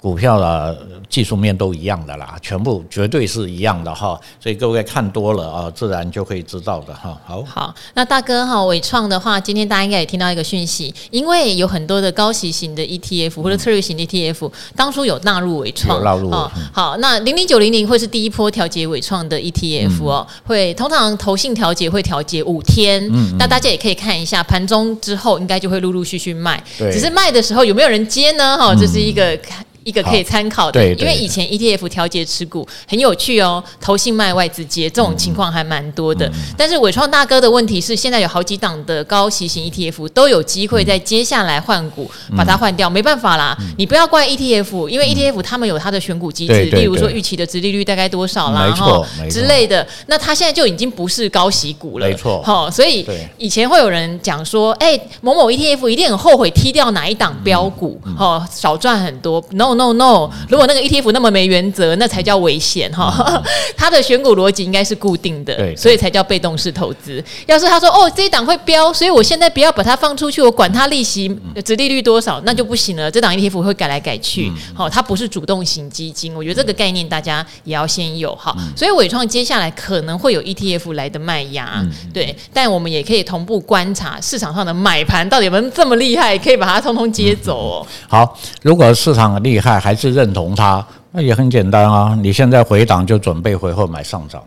[0.00, 0.78] 股票的
[1.10, 7.20] 技术面都一样的啦，全部绝对是一样的哈，所以各位看多了啊，自然就会知道的哈。
[7.26, 16.50] 好，好，那大哥哈，伟创的话，今天大家应该也听到一个讯息，因为有很多的高息型的 ETF 或者策略型的 ETF，当初有纳入伟创，纳入哦。
[16.72, 23.06] 好，那零零九零零会是第一波调节伟创的 ETF 哦，会通常投信调节会调节五天，
[23.38, 28.56] 那大家也可以看一下盘中之后应该就会陆陆续续卖，只是卖的时候有没有人接呢？
[28.56, 29.62] 哈，这是一个看。
[29.84, 36.30] 一个可以参考的，对，因为以前 ETF 调节持股很有趣哦，投信卖外资接这种情况还蛮多的。
[36.56, 49.86] 但是伟创大哥的问题是，现在有好几档的高息型 ETF 都有机会在接下来换股把它换掉，没办法啦，你不要怪 ETF，因为 ETF 他们有它的选股机制，例如说预期的殖利率大概多少啦，哈之类的。
[50.06, 52.42] 那它现在就已经不是高息股了，没错。
[52.42, 53.06] 好，所以
[53.38, 59.42] 以前会有人讲说，哎，某某 ETF 一定很后悔踢掉哪一档标股，哦，少赚很多。
[59.74, 59.90] No。
[59.90, 63.42] No no，如果那个 ETF 那么没原则，那才叫危险哈。
[63.76, 67.24] 它的选股逻辑应该是固定的，所以才叫被动式投资。
[67.46, 73.10] 要是他说哦，这一档会飙，所以我现在不要把它放出去，我管它利息、殖利率多少，那就不行了。
[73.10, 76.34] 这档 ETF 会改来改去，好，它不是主动型基金。
[76.34, 78.54] 我觉得这个概念大家也要先有哈。
[78.76, 87.86] 所以伟创接下来可能会有 ETF 来的卖压，对，但我们也可以同步观察市场上的买盘到底有没有这么厉害，可以把它通通接走哦。
[88.06, 89.78] 好，如果市场很厉害。
[89.78, 92.18] 还是认同它，那也很简单啊！
[92.22, 94.42] 你现在回档就准备回后买上涨，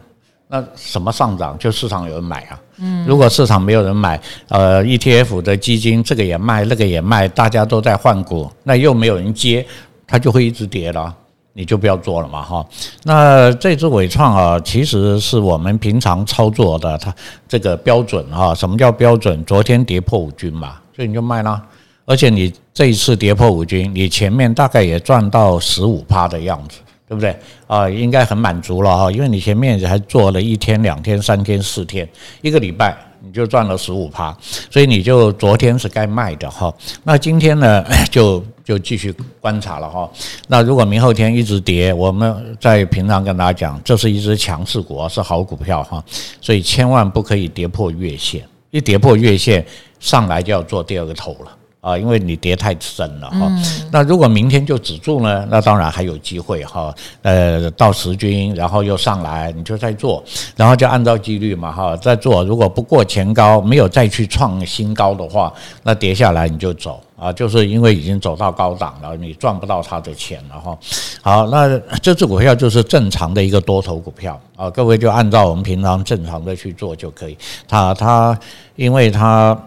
[0.47, 1.57] 那什么上涨？
[1.57, 2.59] 就市场有人买啊。
[2.78, 9.66] 嗯，如果市场没有人买，呃，ETF 的基金这个也卖，那个也卖，大家都在换股，那又没有人接，
[10.07, 11.14] 它就会一直跌了。
[11.55, 12.66] 你就不要做了嘛哈。
[13.03, 17.14] 那这支伟创啊，其实是我们平常操作的，它
[17.47, 18.55] 这个标准哈。
[18.55, 19.45] 什么叫标准？
[19.45, 21.61] 昨天跌破五均嘛，所以你就卖了。
[22.05, 27.35] 而且你这一次跌破五均，你前面大概也赚到十五趴的样子，对不对
[27.67, 27.89] 啊？
[27.89, 32.07] 应该很满足了哈，因为你前面还做了一天、两天、三天、四天，
[32.41, 32.95] 一个礼拜。
[33.25, 34.37] 你就赚了十五趴，
[34.69, 36.69] 所以你就昨天是该卖的哈。
[37.05, 37.81] 那今天呢，
[38.11, 40.11] 就就继续观察了哈。
[40.49, 46.03] 那如果明后天一直跌，我们在平常跟大家讲，这是一只强势股，是好股票哈。
[46.41, 49.65] 所以千万不可以跌破月线，一跌破月线
[50.01, 51.57] 上来就要做第二个头了。
[51.84, 53.51] 啊，因为你跌太深了哈。
[53.91, 55.45] 那如果明天就止住呢？
[55.51, 56.95] 那当然还有机会哈。
[57.23, 60.23] 呃，到十均，然后又上来，你就再做，
[60.55, 62.41] 然后就按照纪律嘛哈，再做。
[62.45, 65.51] 如果不过前高，没有再去创新高的话，
[65.84, 67.34] 那跌下来你就走啊。
[67.34, 70.77] 就是因为已经走到高档了，你赚不到它的钱了哈。
[71.21, 74.69] 好，那这只股票就是正常的一个多头股票啊。
[74.69, 77.38] 各位就按照我们平常正常的去做就可以。
[77.67, 78.39] 它它，
[78.77, 79.57] 因为它。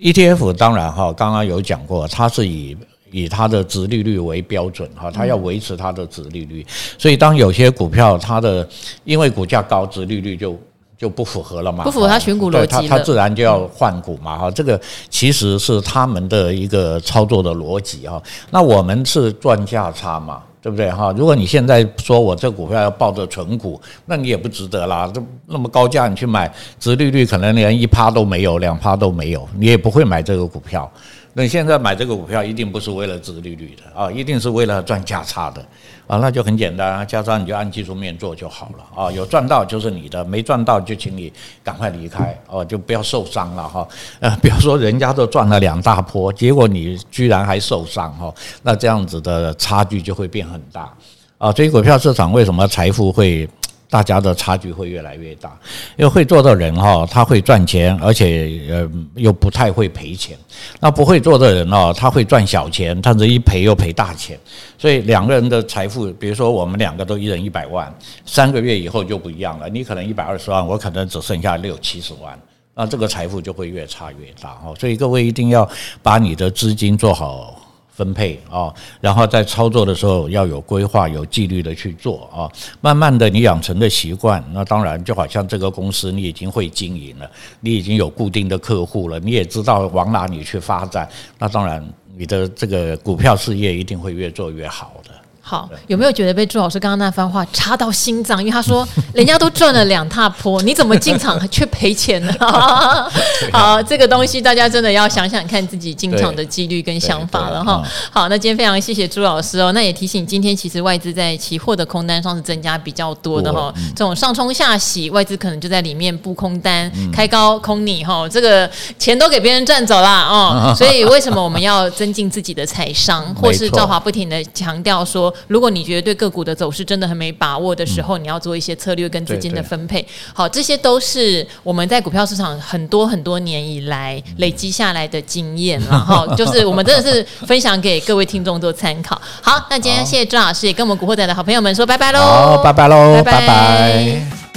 [0.00, 2.76] ETF 当然哈，刚刚有讲过，它是以
[3.10, 6.64] 以它的值利率为标准哈，它要维持它的值利率，
[6.96, 8.68] 所以当有些股票它的
[9.04, 10.56] 因为股价高，值利率就
[10.96, 20.42] 就不符合了嘛，不符合它选股逻辑，它它自然就要换股嘛哈，这个其实是他们的一个操作的逻辑哈，那我们是赚价差嘛。
[20.60, 21.12] 对不对哈？
[21.16, 25.10] 如果你现在说我这股票要抱着纯股，那你也不值得啦。
[25.14, 30.90] 这那么高价你去买，殖利率可能连一趴都没有，两趴都没有，你也不会买这个股票。
[31.34, 35.64] 那你现在买这个股票一定不是为了殖利率的啊，一定是为了赚价差的
[36.08, 39.12] 啊，那就很简单，加上你就按技术面做就好了啊。
[39.12, 41.32] 有赚到就是你的，没赚到就请你
[41.62, 43.86] 赶快离开哦，就不要受伤了哈。
[44.18, 50.92] 呃， 比如说人家都赚了两大波，结果你居然还受伤哈，那这样子的差距就会变很大
[51.38, 51.52] 啊。
[51.52, 53.48] 所以股票市场为什么财富会？
[53.90, 55.58] 大家的差距会越来越大，
[55.96, 60.36] 因为会做的人哈，他会赚钱，而且呃又不太会赔钱。
[60.78, 64.38] 那不会做的人哦，他会赚小钱，但是一赔又赔大钱。
[64.76, 67.92] 所以两个人的财富，比如说我们两个都一人一百万，
[68.26, 69.68] 三个月以后就不一样了。
[69.68, 72.38] 你可能一百二十万，我可能只剩下六七十万，
[72.74, 74.74] 那这个财富就会越差越大哈。
[74.78, 75.68] 所以各位一定要
[76.02, 77.67] 把你的资金做好。
[77.98, 82.46] 分配啊，然后在操作的时候要有规划、有纪律的去做啊。
[82.80, 87.28] 慢慢的，你养成的习惯，那当然就好像这个公司你已经会经营了，
[87.58, 91.08] 你已经有固定的客户了，你也知道往哪里去发展，
[91.40, 91.84] 那当然
[92.16, 95.10] 你的这个股票事业一定会越做越好的。
[95.48, 98.38] 好，有没有觉得被朱老师刚刚那番话插到心脏？
[98.38, 102.34] 因为他说 人家都赚了两踏坡，你怎么进场 却赔钱呢？
[103.50, 107.82] 好，这个东西大家真的要想想看自己进场的几率跟想法了哈。
[108.10, 109.72] 好，那今天非常谢谢朱老师哦。
[109.72, 113.72] 那也提醒今天其实外资在期货的空单上是增加比较多的哈。
[113.96, 120.74] 这种上冲下洗，外资可能就在里面布空单，开高空你哈，这个钱都给别人赚走了哦。
[120.76, 125.34] 所以为什么我们要增进自己的财商，或是赵华不停的强调说。
[125.46, 130.06] 如果你觉得对个股的走势真的很没把握的时候，你要做一些策略跟资金的分配。
[130.34, 139.20] 好，这些都是我们在股票市场很多很多年以来累积下来的经验， 然后就是我们真的是分享给各位听众做参考。
[139.40, 142.20] 好，那今天谢谢朱老师，也跟我们古惑仔的好朋友们说拜拜喽！
[142.20, 144.47] 好，拜拜喽，拜拜。